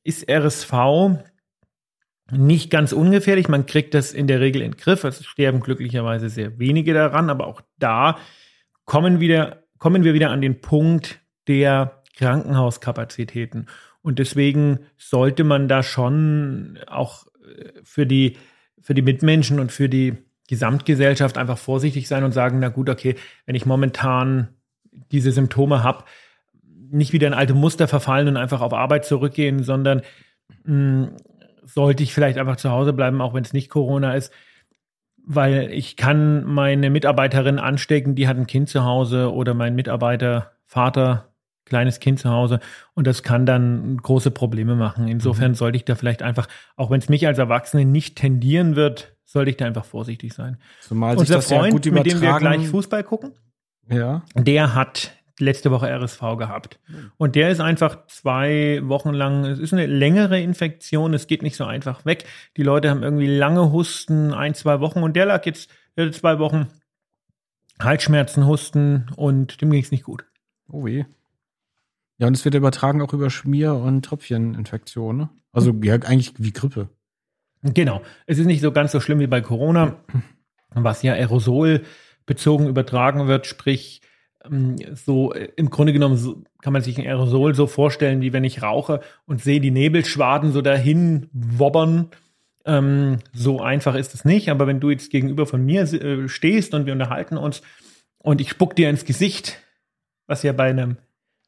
ist 0.03 0.29
RSV 0.29 0.73
nicht 2.29 2.69
ganz 2.69 2.91
ungefährlich. 2.91 3.47
Man 3.47 3.67
kriegt 3.67 3.93
das 3.93 4.11
in 4.11 4.27
der 4.27 4.41
Regel 4.41 4.63
in 4.63 4.71
den 4.71 4.77
Griff. 4.77 5.05
Es 5.05 5.23
sterben 5.23 5.61
glücklicherweise 5.61 6.27
sehr 6.27 6.59
wenige 6.59 6.93
daran, 6.93 7.29
aber 7.29 7.47
auch 7.47 7.61
da 7.79 8.17
kommen, 8.83 9.21
wieder, 9.21 9.63
kommen 9.77 10.03
wir 10.03 10.13
wieder 10.13 10.31
an 10.31 10.41
den 10.41 10.59
Punkt 10.59 11.21
der 11.47 12.03
Krankenhauskapazitäten. 12.17 13.69
Und 14.01 14.19
deswegen 14.19 14.79
sollte 14.97 15.45
man 15.45 15.69
da 15.69 15.83
schon 15.83 16.79
auch 16.87 17.27
äh, 17.45 17.71
für 17.81 18.05
die, 18.05 18.35
für 18.81 18.93
die 18.93 19.03
Mitmenschen 19.03 19.57
und 19.57 19.71
für 19.71 19.87
die 19.87 20.17
Gesamtgesellschaft 20.49 21.37
einfach 21.37 21.57
vorsichtig 21.57 22.09
sein 22.09 22.25
und 22.25 22.33
sagen, 22.33 22.59
na 22.59 22.67
gut, 22.67 22.89
okay, 22.89 23.15
wenn 23.45 23.55
ich 23.55 23.65
momentan 23.65 24.49
diese 25.11 25.31
Symptome 25.31 25.83
habe, 25.83 26.05
nicht 26.63 27.13
wieder 27.13 27.27
in 27.27 27.33
alte 27.33 27.53
Muster 27.53 27.87
verfallen 27.87 28.27
und 28.27 28.37
einfach 28.37 28.61
auf 28.61 28.73
Arbeit 28.73 29.05
zurückgehen, 29.05 29.63
sondern 29.63 30.01
mh, 30.65 31.07
hm, 31.07 31.11
sollte 31.63 32.03
ich 32.03 32.13
vielleicht 32.13 32.37
einfach 32.37 32.57
zu 32.57 32.71
Hause 32.71 32.93
bleiben, 32.93 33.21
auch 33.21 33.33
wenn 33.33 33.43
es 33.43 33.53
nicht 33.53 33.69
Corona 33.69 34.15
ist, 34.15 34.33
weil 35.23 35.71
ich 35.71 35.95
kann 35.95 36.43
meine 36.43 36.89
Mitarbeiterin 36.89 37.59
anstecken, 37.59 38.15
die 38.15 38.27
hat 38.27 38.37
ein 38.37 38.47
Kind 38.47 38.69
zu 38.69 38.83
Hause 38.83 39.31
oder 39.31 39.53
mein 39.53 39.75
Mitarbeiter, 39.75 40.51
Vater, 40.65 41.29
kleines 41.65 41.99
Kind 41.99 42.19
zu 42.19 42.29
Hause 42.29 42.59
und 42.93 43.07
das 43.07 43.23
kann 43.23 43.45
dann 43.45 43.97
große 43.97 44.31
Probleme 44.31 44.75
machen. 44.75 45.07
Insofern 45.07 45.51
mhm. 45.51 45.55
sollte 45.55 45.77
ich 45.77 45.85
da 45.85 45.95
vielleicht 45.95 46.23
einfach, 46.23 46.47
auch 46.75 46.89
wenn 46.89 46.99
es 46.99 47.07
mich 47.07 47.27
als 47.27 47.37
Erwachsene 47.37 47.85
nicht 47.85 48.17
tendieren 48.17 48.75
wird, 48.75 49.15
sollte 49.25 49.51
ich 49.51 49.57
da 49.57 49.65
einfach 49.65 49.85
vorsichtig 49.85 50.33
sein. 50.33 50.57
Zumal 50.81 51.15
Unser 51.17 51.41
Freund, 51.41 51.85
ja 51.85 51.91
mit 51.93 52.05
dem 52.05 52.19
wir 52.19 52.37
gleich 52.37 52.67
Fußball 52.67 53.03
gucken, 53.03 53.33
ja. 53.89 54.23
der 54.35 54.75
hat 54.75 55.13
letzte 55.39 55.71
Woche 55.71 55.87
RSV 55.89 56.37
gehabt. 56.37 56.79
Und 57.17 57.35
der 57.35 57.49
ist 57.49 57.59
einfach 57.59 58.05
zwei 58.07 58.79
Wochen 58.83 59.09
lang, 59.09 59.45
es 59.45 59.59
ist 59.59 59.73
eine 59.73 59.87
längere 59.87 60.39
Infektion, 60.39 61.13
es 61.13 61.27
geht 61.27 61.41
nicht 61.41 61.55
so 61.55 61.65
einfach 61.65 62.05
weg. 62.05 62.25
Die 62.57 62.63
Leute 62.63 62.89
haben 62.89 63.03
irgendwie 63.03 63.27
lange 63.27 63.71
Husten, 63.71 64.33
ein, 64.33 64.53
zwei 64.53 64.79
Wochen 64.79 65.03
und 65.03 65.15
der 65.15 65.25
lag 65.25 65.45
jetzt 65.45 65.69
zwei 66.11 66.39
Wochen 66.39 66.67
Halsschmerzen, 67.79 68.45
Husten 68.45 69.07
und 69.15 69.61
dem 69.61 69.71
ging 69.71 69.81
es 69.81 69.91
nicht 69.91 70.03
gut. 70.03 70.25
Oh 70.69 70.85
weh. 70.85 71.05
Ja, 72.17 72.27
und 72.27 72.37
es 72.37 72.45
wird 72.45 72.55
übertragen 72.55 73.01
auch 73.01 73.13
über 73.13 73.29
Schmier- 73.29 73.75
und 73.75 74.05
Tröpfcheninfektionen. 74.05 75.21
Ne? 75.21 75.29
Also 75.51 75.73
ja, 75.81 75.95
eigentlich 75.95 76.33
wie 76.37 76.53
Grippe. 76.53 76.89
Genau. 77.63 78.01
Es 78.25 78.37
ist 78.37 78.45
nicht 78.45 78.61
so 78.61 78.71
ganz 78.71 78.91
so 78.91 78.99
schlimm 78.99 79.19
wie 79.19 79.27
bei 79.27 79.41
Corona, 79.41 79.95
was 80.69 81.01
ja 81.01 81.13
Aerosol 81.13 81.83
bezogen 82.31 82.69
übertragen 82.69 83.27
wird, 83.27 83.45
sprich 83.45 83.99
ähm, 84.45 84.77
so 84.95 85.33
äh, 85.33 85.49
im 85.57 85.69
Grunde 85.69 85.91
genommen 85.91 86.15
so, 86.15 86.41
kann 86.61 86.71
man 86.71 86.81
sich 86.81 86.97
ein 86.97 87.05
Aerosol 87.05 87.53
so 87.55 87.67
vorstellen, 87.67 88.21
wie 88.21 88.31
wenn 88.31 88.45
ich 88.45 88.63
rauche 88.63 89.01
und 89.25 89.41
sehe 89.41 89.59
die 89.59 89.69
Nebelschwaden 89.69 90.53
so 90.53 90.61
dahin 90.61 91.27
wobbern. 91.33 92.07
Ähm, 92.63 93.17
so 93.33 93.59
einfach 93.59 93.95
ist 93.95 94.13
es 94.13 94.23
nicht, 94.23 94.47
aber 94.49 94.65
wenn 94.65 94.79
du 94.79 94.89
jetzt 94.89 95.11
gegenüber 95.11 95.45
von 95.45 95.65
mir 95.65 95.81
äh, 95.81 96.29
stehst 96.29 96.73
und 96.73 96.85
wir 96.85 96.93
unterhalten 96.93 97.35
uns 97.35 97.63
und 98.19 98.39
ich 98.39 98.49
spuck 98.49 98.77
dir 98.77 98.89
ins 98.89 99.03
Gesicht, 99.03 99.59
was 100.25 100.41
ja 100.43 100.53
bei 100.53 100.69
einem 100.69 100.99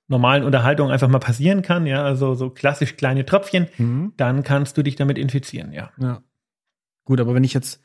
normalen 0.10 0.44
Unterhaltung 0.44 0.92
einfach 0.92 1.08
mal 1.08 1.20
passieren 1.20 1.62
kann, 1.62 1.86
ja, 1.86 2.04
also 2.04 2.36
so 2.36 2.50
klassisch 2.50 2.98
kleine 2.98 3.26
Tröpfchen, 3.26 3.70
mhm. 3.78 4.12
dann 4.18 4.44
kannst 4.44 4.78
du 4.78 4.84
dich 4.84 4.98
damit 4.98 5.18
infizieren, 5.18 5.72
ja. 5.72 5.92
Ja. 5.98 6.22
Gut, 7.06 7.22
aber 7.22 7.34
wenn 7.36 7.46
ich 7.46 7.54
jetzt 7.54 7.82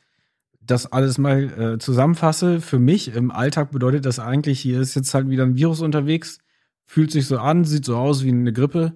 das 0.69 0.91
alles 0.91 1.17
mal 1.17 1.73
äh, 1.75 1.77
zusammenfasse, 1.79 2.61
für 2.61 2.79
mich 2.79 3.13
im 3.15 3.31
Alltag 3.31 3.71
bedeutet 3.71 4.05
das 4.05 4.19
eigentlich, 4.19 4.59
hier 4.59 4.79
ist 4.79 4.95
jetzt 4.95 5.13
halt 5.13 5.29
wieder 5.29 5.43
ein 5.43 5.55
Virus 5.55 5.81
unterwegs, 5.81 6.39
fühlt 6.85 7.11
sich 7.11 7.27
so 7.27 7.37
an, 7.37 7.65
sieht 7.65 7.85
so 7.85 7.95
aus 7.97 8.23
wie 8.23 8.29
eine 8.29 8.53
Grippe. 8.53 8.93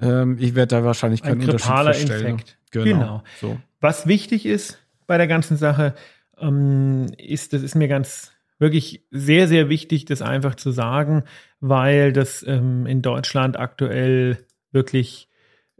Ähm, 0.00 0.36
ich 0.38 0.54
werde 0.54 0.76
da 0.76 0.84
wahrscheinlich 0.84 1.22
keinen 1.22 1.42
ein 1.42 1.50
Unterschied 1.50 1.84
feststellen. 1.84 2.26
Infekt. 2.26 2.58
Genau. 2.70 2.84
genau. 2.84 3.22
So. 3.40 3.60
Was 3.80 4.06
wichtig 4.06 4.46
ist 4.46 4.78
bei 5.06 5.16
der 5.16 5.26
ganzen 5.26 5.56
Sache, 5.56 5.94
ähm, 6.38 7.06
ist, 7.18 7.52
das 7.52 7.62
ist 7.62 7.74
mir 7.74 7.88
ganz 7.88 8.32
wirklich 8.58 9.04
sehr, 9.10 9.48
sehr 9.48 9.68
wichtig, 9.68 10.04
das 10.04 10.22
einfach 10.22 10.54
zu 10.54 10.70
sagen, 10.70 11.24
weil 11.60 12.12
das 12.12 12.44
ähm, 12.46 12.86
in 12.86 13.02
Deutschland 13.02 13.58
aktuell 13.58 14.44
wirklich 14.70 15.28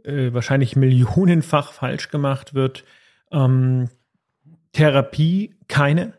äh, 0.03 0.33
wahrscheinlich 0.33 0.75
millionenfach 0.75 1.73
falsch 1.73 2.09
gemacht 2.09 2.53
wird. 2.53 2.83
Ähm, 3.31 3.89
Therapie 4.73 5.55
keine. 5.67 6.13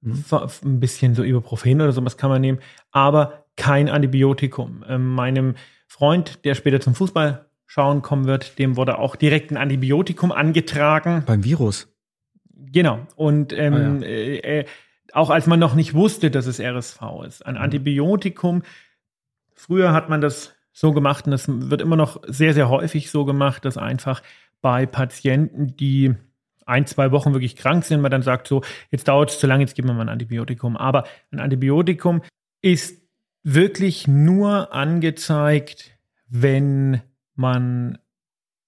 Mhm. 0.00 0.24
Ein 0.30 0.80
bisschen 0.80 1.14
so 1.14 1.24
Ibuprofen 1.24 1.80
oder 1.80 1.92
sowas 1.92 2.16
kann 2.16 2.30
man 2.30 2.40
nehmen, 2.40 2.60
aber 2.92 3.44
kein 3.56 3.88
Antibiotikum. 3.88 4.84
Ähm, 4.88 5.08
meinem 5.14 5.56
Freund, 5.86 6.44
der 6.44 6.54
später 6.54 6.80
zum 6.80 6.94
Fußball 6.94 7.46
schauen 7.66 8.02
kommen 8.02 8.26
wird, 8.26 8.58
dem 8.58 8.76
wurde 8.76 8.98
auch 8.98 9.16
direkt 9.16 9.50
ein 9.50 9.56
Antibiotikum 9.56 10.32
angetragen. 10.32 11.24
Beim 11.26 11.44
Virus? 11.44 11.92
Genau. 12.54 13.06
Und 13.16 13.52
ähm, 13.52 13.74
ah, 13.74 14.04
ja. 14.04 14.06
äh, 14.06 14.60
äh, 14.60 14.64
auch 15.12 15.30
als 15.30 15.46
man 15.46 15.58
noch 15.58 15.74
nicht 15.74 15.94
wusste, 15.94 16.30
dass 16.30 16.46
es 16.46 16.60
RSV 16.60 17.00
ist. 17.26 17.44
Ein 17.44 17.54
mhm. 17.54 17.60
Antibiotikum. 17.60 18.62
Früher 19.54 19.92
hat 19.92 20.08
man 20.08 20.20
das 20.20 20.54
so 20.72 20.92
gemacht 20.92 21.26
und 21.26 21.32
das 21.32 21.46
wird 21.48 21.82
immer 21.82 21.96
noch 21.96 22.22
sehr, 22.26 22.54
sehr 22.54 22.68
häufig 22.68 23.10
so 23.10 23.24
gemacht, 23.24 23.64
dass 23.64 23.76
einfach 23.76 24.22
bei 24.60 24.86
Patienten, 24.86 25.76
die 25.76 26.14
ein, 26.68 26.86
zwei 26.86 27.10
Wochen 27.10 27.32
wirklich 27.32 27.56
krank 27.56 27.84
sind, 27.84 28.00
man 28.00 28.10
dann 28.10 28.22
sagt 28.22 28.46
so, 28.46 28.62
jetzt 28.90 29.08
dauert 29.08 29.30
es 29.30 29.38
zu 29.38 29.46
lange, 29.46 29.62
jetzt 29.62 29.74
geben 29.74 29.88
wir 29.88 29.94
mal 29.94 30.02
ein 30.02 30.08
Antibiotikum. 30.08 30.76
Aber 30.76 31.04
ein 31.30 31.40
Antibiotikum 31.40 32.22
ist 32.62 33.02
wirklich 33.42 34.06
nur 34.06 34.72
angezeigt, 34.74 35.98
wenn 36.28 37.00
man 37.34 37.98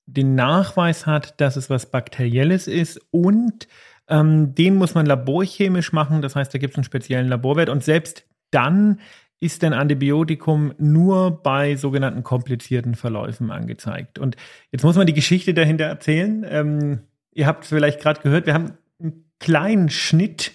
den 0.07 0.35
Nachweis 0.35 1.07
hat, 1.07 1.41
dass 1.41 1.57
es 1.57 1.71
was 1.71 1.91
Bakterielles 1.91 2.67
ist 2.67 3.01
und 3.11 3.69
ähm, 4.09 4.55
den 4.55 4.77
muss 4.77 4.95
man 4.95 5.07
laborchemisch 5.07 5.93
machen. 5.93 6.23
Das 6.23 6.35
heißt, 6.35 6.53
da 6.53 6.59
gibt 6.59 6.73
es 6.73 6.79
einen 6.79 6.85
speziellen 6.85 7.29
Laborwert 7.29 7.69
und 7.69 7.85
selbst 7.85 8.27
dann 8.51 8.99
ist 9.39 9.65
ein 9.65 9.73
Antibiotikum 9.73 10.75
nur 10.79 11.43
bei 11.43 11.77
sogenannten 11.77 12.23
komplizierten 12.23 12.95
Verläufen 12.95 13.51
angezeigt. 13.51 14.19
Und 14.19 14.37
jetzt 14.71 14.83
muss 14.83 14.97
man 14.97 15.07
die 15.07 15.15
Geschichte 15.15 15.55
dahinter 15.55 15.85
erzählen. 15.85 16.45
Ähm, 16.49 17.01
ihr 17.33 17.47
habt 17.47 17.65
vielleicht 17.65 18.01
gerade 18.01 18.21
gehört, 18.21 18.47
wir 18.47 18.55
haben 18.55 18.73
einen 19.01 19.31
kleinen 19.39 19.91
Schnitt 19.91 20.53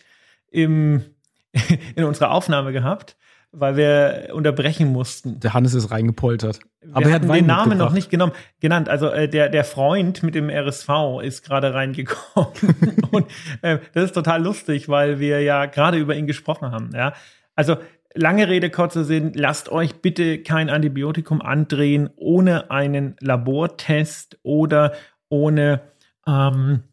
im, 0.51 1.03
in 1.95 2.03
unserer 2.03 2.31
Aufnahme 2.31 2.71
gehabt, 2.71 3.17
weil 3.51 3.77
wir 3.77 4.29
unterbrechen 4.33 4.91
mussten. 4.91 5.39
Der 5.39 5.53
Hannes 5.53 5.73
ist 5.73 5.91
reingepoltert. 5.91 6.59
Wir 6.81 6.95
Aber 6.95 7.05
er 7.07 7.13
hat 7.13 7.23
den 7.23 7.45
Namen 7.45 7.77
noch 7.77 7.93
nicht 7.93 8.09
genommen, 8.09 8.33
genannt. 8.59 8.89
Also 8.89 9.09
äh, 9.09 9.29
der, 9.29 9.49
der 9.49 9.63
Freund 9.63 10.23
mit 10.23 10.35
dem 10.35 10.49
RSV 10.49 10.89
ist 11.23 11.43
gerade 11.43 11.73
reingekommen. 11.73 12.51
Und 13.11 13.27
äh, 13.61 13.79
das 13.93 14.05
ist 14.05 14.13
total 14.13 14.43
lustig, 14.43 14.89
weil 14.89 15.19
wir 15.19 15.41
ja 15.41 15.65
gerade 15.65 15.97
über 15.97 16.15
ihn 16.15 16.27
gesprochen 16.27 16.71
haben. 16.71 16.91
Ja? 16.93 17.13
Also 17.55 17.77
lange 18.13 18.47
Rede, 18.47 18.69
kurzer 18.69 19.03
Sinn, 19.03 19.31
lasst 19.35 19.69
euch 19.69 20.01
bitte 20.01 20.41
kein 20.41 20.69
Antibiotikum 20.69 21.41
andrehen 21.41 22.09
ohne 22.15 22.71
einen 22.71 23.15
Labortest 23.19 24.37
oder 24.43 24.93
ohne 25.29 25.81
ähm, 26.27 26.83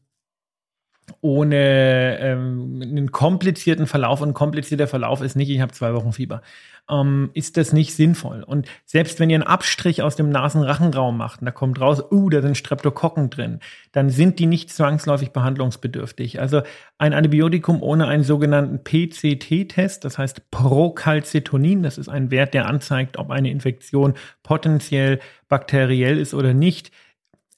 ohne 1.21 2.19
ähm, 2.21 2.81
einen 2.83 3.13
komplizierten 3.13 3.87
Verlauf 3.87 4.21
und 4.21 4.35
komplizierter 4.35 4.87
Verlauf 4.87 5.21
ist 5.21 5.37
nicht, 5.37 5.51
ich 5.51 5.61
habe 5.61 5.73
zwei 5.73 5.95
Wochen 5.95 6.13
Fieber, 6.13 6.43
ähm, 6.91 7.31
ist 7.35 7.57
das 7.57 7.73
nicht 7.73 7.95
sinnvoll. 7.95 8.43
Und 8.43 8.69
selbst 8.85 9.21
wenn 9.21 9.31
ihr 9.31 9.37
einen 9.37 9.47
Abstrich 9.47 10.03
aus 10.03 10.17
dem 10.17 10.31
Nasenrachenraum 10.31 11.17
macht 11.17 11.41
und 11.41 11.47
da 11.47 11.53
kommt 11.53 11.81
raus, 11.81 12.03
uh, 12.11 12.29
da 12.29 12.41
sind 12.43 12.57
Streptokokken 12.57 13.31
drin, 13.31 13.61
dann 13.93 14.11
sind 14.11 14.39
die 14.39 14.47
nicht 14.47 14.71
zwangsläufig 14.71 15.31
behandlungsbedürftig. 15.31 16.41
Also 16.41 16.63
ein 16.99 17.15
Antibiotikum 17.15 17.83
ohne 17.83 18.07
einen 18.07 18.25
sogenannten 18.25 18.83
PCT-Test, 18.83 20.05
das 20.05 20.19
heißt 20.19 20.51
Procalcitonin, 20.51 21.83
das 21.83 21.99
ist 21.99 22.09
ein 22.09 22.31
Wert, 22.31 22.55
der 22.55 22.67
anzeigt, 22.67 23.17
ob 23.19 23.31
eine 23.31 23.51
Infektion 23.51 24.15
potenziell 24.43 25.21
bakteriell 25.49 26.19
ist 26.19 26.35
oder 26.35 26.55
nicht, 26.55 26.91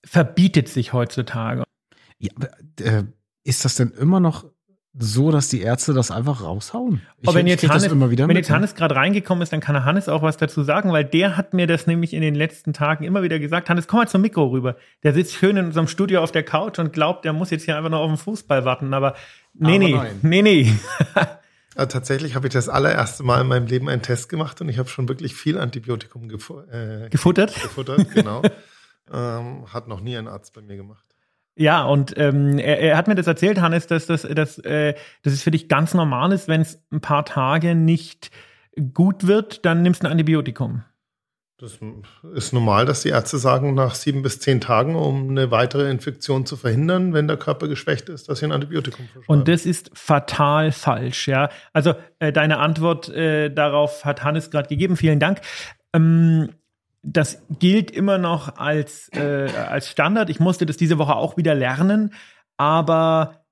verbietet 0.04 0.68
sich 0.68 0.92
heutzutage. 0.92 1.64
Ja, 2.18 2.30
aber, 2.36 2.48
äh, 2.80 3.04
ist 3.44 3.64
das 3.64 3.74
denn 3.76 3.90
immer 3.90 4.20
noch 4.20 4.44
so, 4.96 5.32
dass 5.32 5.48
die 5.48 5.60
Ärzte 5.60 5.92
das 5.92 6.10
einfach 6.10 6.42
raushauen? 6.42 7.02
Ich, 7.20 7.28
Aber 7.28 7.36
wenn 7.36 7.48
jetzt 7.48 7.68
Hannes, 7.68 7.84
immer 7.86 8.10
wieder 8.10 8.28
wenn 8.28 8.36
jetzt 8.36 8.50
Hannes 8.50 8.76
gerade 8.76 8.94
reingekommen 8.94 9.42
ist, 9.42 9.52
dann 9.52 9.60
kann 9.60 9.84
Hannes 9.84 10.08
auch 10.08 10.22
was 10.22 10.36
dazu 10.36 10.62
sagen, 10.62 10.92
weil 10.92 11.04
der 11.04 11.36
hat 11.36 11.52
mir 11.52 11.66
das 11.66 11.88
nämlich 11.88 12.14
in 12.14 12.22
den 12.22 12.36
letzten 12.36 12.72
Tagen 12.72 13.04
immer 13.04 13.22
wieder 13.22 13.40
gesagt. 13.40 13.68
Hannes, 13.68 13.88
komm 13.88 14.00
mal 14.00 14.08
zum 14.08 14.22
Mikro 14.22 14.46
rüber. 14.46 14.76
Der 15.02 15.12
sitzt 15.12 15.34
schön 15.34 15.56
in 15.56 15.66
unserem 15.66 15.88
Studio 15.88 16.22
auf 16.22 16.30
der 16.30 16.44
Couch 16.44 16.78
und 16.78 16.92
glaubt, 16.92 17.24
der 17.24 17.32
muss 17.32 17.50
jetzt 17.50 17.64
hier 17.64 17.76
einfach 17.76 17.90
nur 17.90 17.98
auf 17.98 18.10
den 18.10 18.18
Fußball 18.18 18.64
warten. 18.64 18.94
Aber 18.94 19.14
nee, 19.54 19.74
Aber 19.74 19.78
nee, 19.78 19.92
nein. 19.94 20.18
nee, 20.22 20.42
nee. 20.42 20.72
Also 21.74 21.88
tatsächlich 21.88 22.36
habe 22.36 22.46
ich 22.46 22.52
das 22.52 22.68
allererste 22.68 23.24
Mal 23.24 23.40
in 23.40 23.48
meinem 23.48 23.66
Leben 23.66 23.88
einen 23.88 24.02
Test 24.02 24.28
gemacht 24.28 24.60
und 24.60 24.68
ich 24.68 24.78
habe 24.78 24.88
schon 24.88 25.08
wirklich 25.08 25.34
viel 25.34 25.58
Antibiotikum 25.58 26.28
gefu 26.28 26.60
äh, 26.70 27.08
gefuttert. 27.10 27.52
Gefuttert, 27.60 28.12
genau. 28.12 28.42
ähm, 29.12 29.72
hat 29.72 29.88
noch 29.88 30.00
nie 30.00 30.16
ein 30.16 30.28
Arzt 30.28 30.54
bei 30.54 30.62
mir 30.62 30.76
gemacht. 30.76 31.14
Ja, 31.56 31.84
und 31.84 32.18
ähm, 32.18 32.58
er, 32.58 32.80
er 32.80 32.96
hat 32.96 33.06
mir 33.06 33.14
das 33.14 33.26
erzählt, 33.26 33.60
Hannes, 33.60 33.86
dass 33.86 34.06
das, 34.06 34.22
dass, 34.22 34.58
äh, 34.58 34.94
dass 35.22 35.32
es 35.32 35.42
für 35.42 35.52
dich 35.52 35.68
ganz 35.68 35.94
normal 35.94 36.32
ist, 36.32 36.48
wenn 36.48 36.60
es 36.60 36.82
ein 36.90 37.00
paar 37.00 37.24
Tage 37.24 37.74
nicht 37.74 38.30
gut 38.92 39.26
wird, 39.26 39.64
dann 39.64 39.82
nimmst 39.82 40.02
du 40.02 40.08
ein 40.08 40.12
Antibiotikum. 40.12 40.82
Das 41.58 41.78
ist 42.34 42.52
normal, 42.52 42.84
dass 42.84 43.02
die 43.02 43.10
Ärzte 43.10 43.38
sagen, 43.38 43.74
nach 43.74 43.94
sieben 43.94 44.22
bis 44.22 44.40
zehn 44.40 44.60
Tagen, 44.60 44.96
um 44.96 45.30
eine 45.30 45.52
weitere 45.52 45.88
Infektion 45.88 46.46
zu 46.46 46.56
verhindern, 46.56 47.14
wenn 47.14 47.28
der 47.28 47.36
Körper 47.36 47.68
geschwächt 47.68 48.08
ist, 48.08 48.28
dass 48.28 48.40
sie 48.40 48.46
ein 48.46 48.52
Antibiotikum 48.52 49.06
verschreiben. 49.06 49.26
Und 49.28 49.46
das 49.46 49.64
ist 49.64 49.90
fatal 49.94 50.72
falsch, 50.72 51.28
ja. 51.28 51.50
Also 51.72 51.94
äh, 52.18 52.32
deine 52.32 52.58
Antwort 52.58 53.08
äh, 53.08 53.50
darauf 53.50 54.04
hat 54.04 54.24
Hannes 54.24 54.50
gerade 54.50 54.68
gegeben. 54.68 54.96
Vielen 54.96 55.20
Dank. 55.20 55.42
Ähm, 55.92 56.50
das 57.04 57.42
gilt 57.58 57.90
immer 57.90 58.18
noch 58.18 58.56
als, 58.56 59.10
äh, 59.12 59.48
als 59.68 59.90
Standard. 59.90 60.30
Ich 60.30 60.40
musste 60.40 60.66
das 60.66 60.76
diese 60.76 60.98
Woche 60.98 61.14
auch 61.14 61.36
wieder 61.36 61.54
lernen, 61.54 62.14
aber 62.56 63.44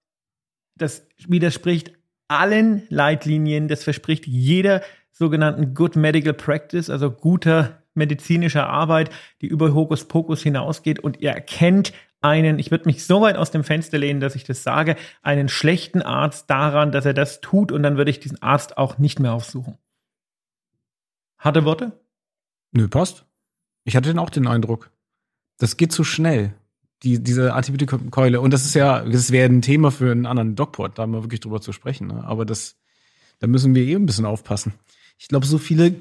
das 0.76 1.06
widerspricht 1.28 1.92
allen 2.28 2.86
Leitlinien, 2.88 3.68
das 3.68 3.84
verspricht 3.84 4.26
jeder 4.26 4.82
sogenannten 5.10 5.74
Good 5.74 5.96
Medical 5.96 6.32
Practice, 6.32 6.88
also 6.88 7.10
guter 7.10 7.82
medizinischer 7.94 8.68
Arbeit, 8.68 9.10
die 9.42 9.46
über 9.46 9.74
Hokuspokus 9.74 10.42
hinausgeht 10.42 10.98
und 10.98 11.20
ihr 11.20 11.30
erkennt 11.30 11.92
einen, 12.22 12.58
ich 12.58 12.70
würde 12.70 12.86
mich 12.86 13.04
so 13.04 13.20
weit 13.20 13.36
aus 13.36 13.50
dem 13.50 13.64
Fenster 13.64 13.98
lehnen, 13.98 14.20
dass 14.20 14.34
ich 14.34 14.44
das 14.44 14.62
sage, 14.62 14.96
einen 15.22 15.48
schlechten 15.48 16.00
Arzt 16.00 16.48
daran, 16.48 16.92
dass 16.92 17.04
er 17.04 17.14
das 17.14 17.40
tut 17.40 17.70
und 17.70 17.82
dann 17.82 17.98
würde 17.98 18.10
ich 18.10 18.20
diesen 18.20 18.40
Arzt 18.40 18.78
auch 18.78 18.96
nicht 18.96 19.20
mehr 19.20 19.34
aufsuchen. 19.34 19.76
Harte 21.36 21.64
Worte? 21.64 22.00
Nö, 22.70 22.88
passt. 22.88 23.26
Ich 23.84 23.96
hatte 23.96 24.18
auch 24.20 24.30
den 24.30 24.46
Eindruck, 24.46 24.90
das 25.58 25.76
geht 25.76 25.92
zu 25.92 26.04
schnell, 26.04 26.54
die, 27.02 27.22
diese 27.22 27.54
Antibiotikumkeule. 27.54 28.40
Und 28.40 28.52
das 28.52 28.64
ist 28.64 28.74
ja, 28.74 29.00
das 29.00 29.30
wäre 29.32 29.48
ein 29.48 29.62
Thema 29.62 29.90
für 29.90 30.10
einen 30.10 30.26
anderen 30.26 30.54
Dogport, 30.54 30.98
da 30.98 31.06
mal 31.06 31.22
wirklich 31.22 31.40
drüber 31.40 31.60
zu 31.60 31.72
sprechen. 31.72 32.08
Ne? 32.08 32.24
Aber 32.24 32.44
das, 32.44 32.76
da 33.40 33.46
müssen 33.46 33.74
wir 33.74 33.84
eh 33.84 33.94
ein 33.94 34.06
bisschen 34.06 34.26
aufpassen. 34.26 34.74
Ich 35.18 35.28
glaube, 35.28 35.46
so 35.46 35.58
viele 35.58 35.96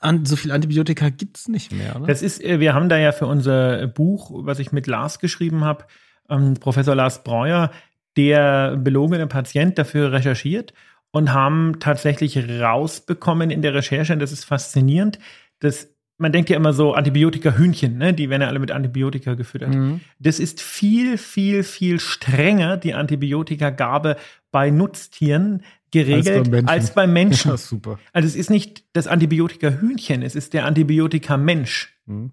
an, 0.00 0.24
so 0.24 0.36
viel 0.36 0.52
Antibiotika 0.52 1.08
gibt's 1.08 1.48
nicht 1.48 1.72
mehr. 1.72 1.98
Ne? 1.98 2.06
Das 2.06 2.22
ist, 2.22 2.42
äh, 2.42 2.60
wir 2.60 2.74
haben 2.74 2.88
da 2.88 2.98
ja 2.98 3.12
für 3.12 3.26
unser 3.26 3.86
Buch, 3.88 4.30
was 4.32 4.58
ich 4.58 4.70
mit 4.70 4.86
Lars 4.86 5.18
geschrieben 5.18 5.64
habe, 5.64 5.86
ähm, 6.28 6.54
Professor 6.54 6.94
Lars 6.94 7.24
Breuer, 7.24 7.72
der 8.16 8.76
belogene 8.76 9.26
Patient 9.26 9.78
dafür 9.78 10.12
recherchiert 10.12 10.72
und 11.10 11.32
haben 11.32 11.80
tatsächlich 11.80 12.38
rausbekommen 12.60 13.50
in 13.50 13.62
der 13.62 13.74
Recherche, 13.74 14.12
und 14.12 14.18
das 14.20 14.32
ist 14.32 14.44
faszinierend, 14.44 15.18
dass 15.60 15.88
man 16.18 16.32
denkt 16.32 16.50
ja 16.50 16.56
immer 16.56 16.72
so 16.72 16.94
Antibiotika-Hühnchen, 16.94 17.96
ne? 17.96 18.12
die 18.12 18.28
werden 18.28 18.42
ja 18.42 18.48
alle 18.48 18.58
mit 18.58 18.72
Antibiotika 18.72 19.34
gefüttert. 19.34 19.74
Mhm. 19.74 20.00
Das 20.18 20.40
ist 20.40 20.60
viel, 20.60 21.16
viel, 21.16 21.62
viel 21.62 22.00
strenger, 22.00 22.76
die 22.76 22.92
Antibiotikagabe 22.92 24.16
bei 24.50 24.70
Nutztieren 24.70 25.62
geregelt 25.90 26.52
als, 26.52 26.68
als 26.68 26.94
beim 26.94 27.12
Menschen. 27.12 27.50
Ja, 27.52 27.56
super. 27.56 27.98
Also 28.12 28.26
es 28.26 28.34
ist 28.34 28.50
nicht 28.50 28.84
das 28.92 29.06
Antibiotika-Hühnchen, 29.06 30.22
es 30.22 30.34
ist 30.34 30.52
der 30.54 30.66
Antibiotika-Mensch. 30.66 31.96
Mhm. 32.06 32.32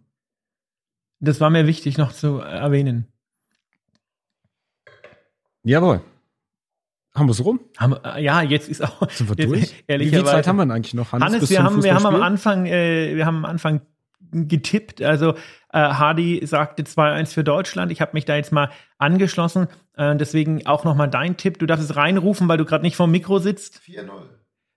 Das 1.19 1.39
war 1.39 1.49
mir 1.49 1.67
wichtig 1.67 1.97
noch 1.97 2.11
zu 2.11 2.39
erwähnen. 2.39 3.07
Jawohl. 5.63 6.01
Haben 7.15 7.27
wir 7.27 7.31
es 7.31 7.43
rum? 7.43 7.61
Haben, 7.77 7.95
äh, 8.03 8.21
ja, 8.21 8.41
jetzt 8.41 8.67
ist 8.67 8.83
auch. 8.83 9.09
Sind 9.09 9.29
wir 9.29 9.47
durch? 9.47 9.73
Wie 9.87 10.09
viel 10.09 10.25
Zeit 10.25 10.47
haben 10.47 10.57
wir 10.57 10.63
denn 10.63 10.71
eigentlich 10.71 10.93
noch, 10.93 11.13
Hannes? 11.13 11.25
Hannes 11.25 11.49
wir, 11.49 11.63
haben, 11.63 11.81
wir 11.81 11.95
haben 11.95 12.05
am 12.05 12.21
Anfang, 12.21 12.65
äh, 12.65 13.15
wir 13.15 13.25
haben 13.25 13.37
am 13.37 13.45
Anfang 13.45 13.81
getippt. 14.31 15.01
Also 15.01 15.31
äh, 15.31 15.79
Hardy 15.79 16.45
sagte 16.45 16.83
2-1 16.83 17.33
für 17.33 17.43
Deutschland. 17.43 17.91
Ich 17.91 18.01
habe 18.01 18.11
mich 18.13 18.25
da 18.25 18.35
jetzt 18.35 18.51
mal 18.51 18.69
angeschlossen. 18.97 19.67
Äh, 19.95 20.15
deswegen 20.17 20.65
auch 20.67 20.83
nochmal 20.83 21.09
dein 21.09 21.37
Tipp. 21.37 21.59
Du 21.59 21.65
darfst 21.65 21.89
es 21.89 21.95
reinrufen, 21.95 22.47
weil 22.47 22.57
du 22.57 22.65
gerade 22.65 22.83
nicht 22.83 22.97
vorm 22.97 23.11
Mikro 23.11 23.39
sitzt. 23.39 23.79
4-0. 23.85 24.09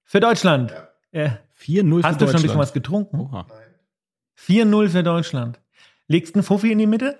Für 0.05 0.21
Deutschland. 0.21 0.73
Ja. 1.13 1.25
Äh, 1.25 1.31
4-0 1.61 2.03
Hast 2.05 2.21
du 2.21 2.27
schon 2.27 2.37
ein 2.37 2.43
bisschen 2.43 2.59
was 2.59 2.73
getrunken? 2.73 3.19
Oha. 3.21 3.47
Nein. 3.49 4.69
4-0 4.69 4.89
für 4.91 5.03
Deutschland. 5.03 5.61
Legst 6.07 6.35
du 6.35 6.39
einen 6.39 6.45
Fuffi 6.45 6.71
in 6.71 6.79
die 6.79 6.87
Mitte? 6.87 7.19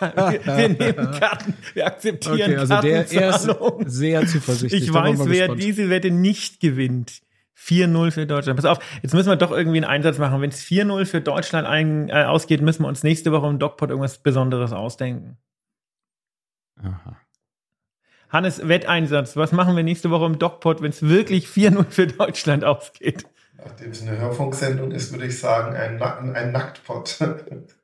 Wir, 0.00 0.40
wir, 0.44 0.68
nehmen 0.68 1.10
Karten, 1.12 1.54
wir 1.74 1.86
akzeptieren 1.86 2.52
okay, 2.52 2.56
also 2.56 2.80
der 2.80 3.10
er 3.10 3.30
ist 3.30 3.92
sehr 3.92 4.26
zuversichtlich. 4.26 4.84
Ich 4.84 4.94
weiß, 4.94 5.20
wer 5.26 5.48
gespannt. 5.48 5.62
diese 5.62 5.90
Wette 5.90 6.10
nicht 6.10 6.60
gewinnt. 6.60 7.22
4-0 7.58 8.10
für 8.12 8.26
Deutschland. 8.26 8.56
Pass 8.56 8.64
auf, 8.64 8.78
jetzt 9.02 9.14
müssen 9.14 9.28
wir 9.28 9.36
doch 9.36 9.50
irgendwie 9.50 9.78
einen 9.78 9.84
Einsatz 9.84 10.18
machen. 10.18 10.40
Wenn 10.40 10.50
es 10.50 10.62
4-0 10.62 11.04
für 11.06 11.20
Deutschland 11.20 11.66
ein, 11.66 12.08
äh, 12.08 12.24
ausgeht, 12.24 12.62
müssen 12.62 12.82
wir 12.82 12.88
uns 12.88 13.02
nächste 13.02 13.32
Woche 13.32 13.48
im 13.48 13.58
DocPod 13.58 13.90
irgendwas 13.90 14.18
Besonderes 14.18 14.72
ausdenken. 14.72 15.36
Aha. 16.80 17.16
Hannes, 18.28 18.68
Wetteinsatz. 18.68 19.36
Was 19.36 19.52
machen 19.52 19.74
wir 19.74 19.82
nächste 19.82 20.10
Woche 20.10 20.26
im 20.26 20.38
DocPod, 20.38 20.82
wenn 20.82 20.90
es 20.90 21.02
wirklich 21.02 21.46
4-0 21.46 21.84
für 21.90 22.06
Deutschland 22.06 22.64
ausgeht? 22.64 23.26
Nachdem 23.56 23.90
es 23.90 24.02
eine 24.02 24.16
Hörfunksendung 24.18 24.92
ist, 24.92 25.12
würde 25.12 25.26
ich 25.26 25.38
sagen, 25.38 25.74
ein, 25.74 26.00
ein 26.00 26.52
Nacktpot. 26.52 27.18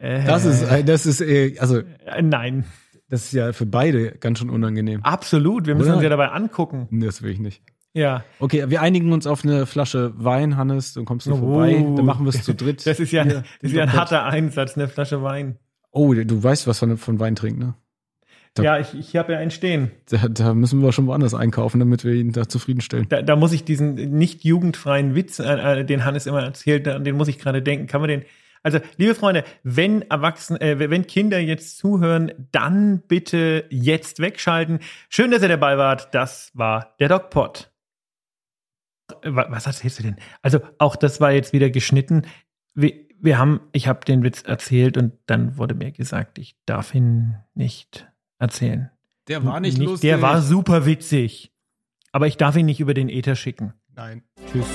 Das 0.00 0.44
ist, 0.44 0.62
äh. 0.62 0.82
das 0.82 1.06
ist, 1.06 1.20
äh, 1.20 1.56
also. 1.58 1.78
Äh, 1.78 2.22
nein. 2.22 2.64
Das 3.08 3.24
ist 3.24 3.32
ja 3.32 3.52
für 3.52 3.66
beide 3.66 4.12
ganz 4.12 4.38
schön 4.38 4.50
unangenehm. 4.50 5.02
Absolut. 5.02 5.66
Wir 5.66 5.74
müssen 5.74 5.88
Oder? 5.88 5.96
uns 5.96 6.02
ja 6.04 6.08
dabei 6.08 6.28
angucken. 6.28 6.88
Das 6.90 7.22
will 7.22 7.32
ich 7.32 7.40
nicht. 7.40 7.62
Ja. 7.92 8.24
Okay, 8.38 8.70
wir 8.70 8.82
einigen 8.82 9.12
uns 9.12 9.26
auf 9.26 9.44
eine 9.44 9.66
Flasche 9.66 10.12
Wein, 10.16 10.56
Hannes. 10.56 10.94
Dann 10.94 11.04
kommst 11.04 11.26
du 11.26 11.32
oh. 11.32 11.36
vorbei. 11.36 11.72
Dann 11.74 12.04
machen 12.04 12.24
wir 12.24 12.30
es 12.30 12.42
zu 12.44 12.54
dritt. 12.54 12.82
Das 12.86 13.00
ist 13.00 13.10
ja, 13.12 13.24
das 13.24 13.44
ist 13.60 13.72
ja 13.72 13.82
ein 13.82 13.92
harter 13.92 14.24
Einsatz, 14.24 14.76
eine 14.76 14.88
Flasche 14.88 15.22
Wein. 15.22 15.58
Oh, 15.90 16.14
du 16.14 16.42
weißt, 16.42 16.68
was 16.68 16.80
man 16.82 16.96
von 16.96 17.18
Wein 17.18 17.34
trinkt, 17.34 17.58
ne? 17.58 17.74
Da, 18.54 18.62
ja, 18.62 18.78
ich, 18.78 18.94
ich 18.94 19.16
habe 19.16 19.32
ja 19.32 19.38
einen 19.38 19.52
stehen. 19.52 19.92
Da, 20.08 20.28
da, 20.28 20.54
müssen 20.54 20.82
wir 20.82 20.92
schon 20.92 21.06
woanders 21.06 21.34
einkaufen, 21.34 21.78
damit 21.78 22.04
wir 22.04 22.14
ihn 22.14 22.32
da 22.32 22.48
zufriedenstellen. 22.48 23.06
Da, 23.08 23.22
da 23.22 23.36
muss 23.36 23.52
ich 23.52 23.64
diesen 23.64 23.94
nicht 23.94 24.44
jugendfreien 24.44 25.14
Witz, 25.14 25.38
äh, 25.38 25.84
den 25.84 26.04
Hannes 26.04 26.26
immer 26.26 26.42
erzählt, 26.42 26.88
an 26.88 27.04
den 27.04 27.16
muss 27.16 27.28
ich 27.28 27.38
gerade 27.38 27.62
denken. 27.62 27.86
Kann 27.86 28.00
man 28.00 28.08
den, 28.08 28.22
also, 28.62 28.78
liebe 28.96 29.14
Freunde, 29.14 29.44
wenn 29.62 30.02
Erwachsene, 30.02 30.60
äh, 30.60 30.90
wenn 30.90 31.06
Kinder 31.06 31.38
jetzt 31.38 31.78
zuhören, 31.78 32.32
dann 32.52 33.00
bitte 33.00 33.64
jetzt 33.70 34.20
wegschalten. 34.20 34.80
Schön, 35.08 35.30
dass 35.30 35.42
ihr 35.42 35.48
dabei 35.48 35.78
wart. 35.78 36.14
Das 36.14 36.50
war 36.54 36.94
der 37.00 37.08
DocPod. 37.08 37.70
Was 39.24 39.66
erzählst 39.66 39.98
du 39.98 40.02
denn? 40.02 40.16
Also, 40.42 40.60
auch 40.78 40.96
das 40.96 41.20
war 41.20 41.32
jetzt 41.32 41.52
wieder 41.52 41.70
geschnitten. 41.70 42.26
Wir, 42.74 42.92
wir 43.18 43.38
haben, 43.38 43.60
ich 43.72 43.88
habe 43.88 44.04
den 44.04 44.22
Witz 44.22 44.42
erzählt 44.42 44.96
und 44.96 45.14
dann 45.26 45.56
wurde 45.56 45.74
mir 45.74 45.90
gesagt, 45.90 46.38
ich 46.38 46.56
darf 46.66 46.94
ihn 46.94 47.36
nicht 47.54 48.10
erzählen. 48.38 48.90
Der 49.28 49.44
war 49.44 49.60
nicht, 49.60 49.78
nicht 49.78 49.86
lustig. 49.86 50.08
Der 50.08 50.22
war 50.22 50.42
super 50.42 50.86
witzig. 50.86 51.52
Aber 52.12 52.26
ich 52.26 52.36
darf 52.36 52.56
ihn 52.56 52.66
nicht 52.66 52.80
über 52.80 52.94
den 52.94 53.08
Ether 53.08 53.36
schicken. 53.36 53.74
Nein. 53.94 54.22
Tschüss. 54.50 54.66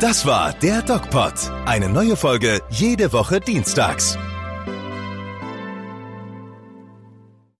Das 0.00 0.24
war 0.24 0.54
der 0.54 0.80
DocPod. 0.80 1.34
Eine 1.66 1.90
neue 1.90 2.16
Folge 2.16 2.62
jede 2.70 3.12
Woche 3.12 3.38
dienstags. 3.38 4.16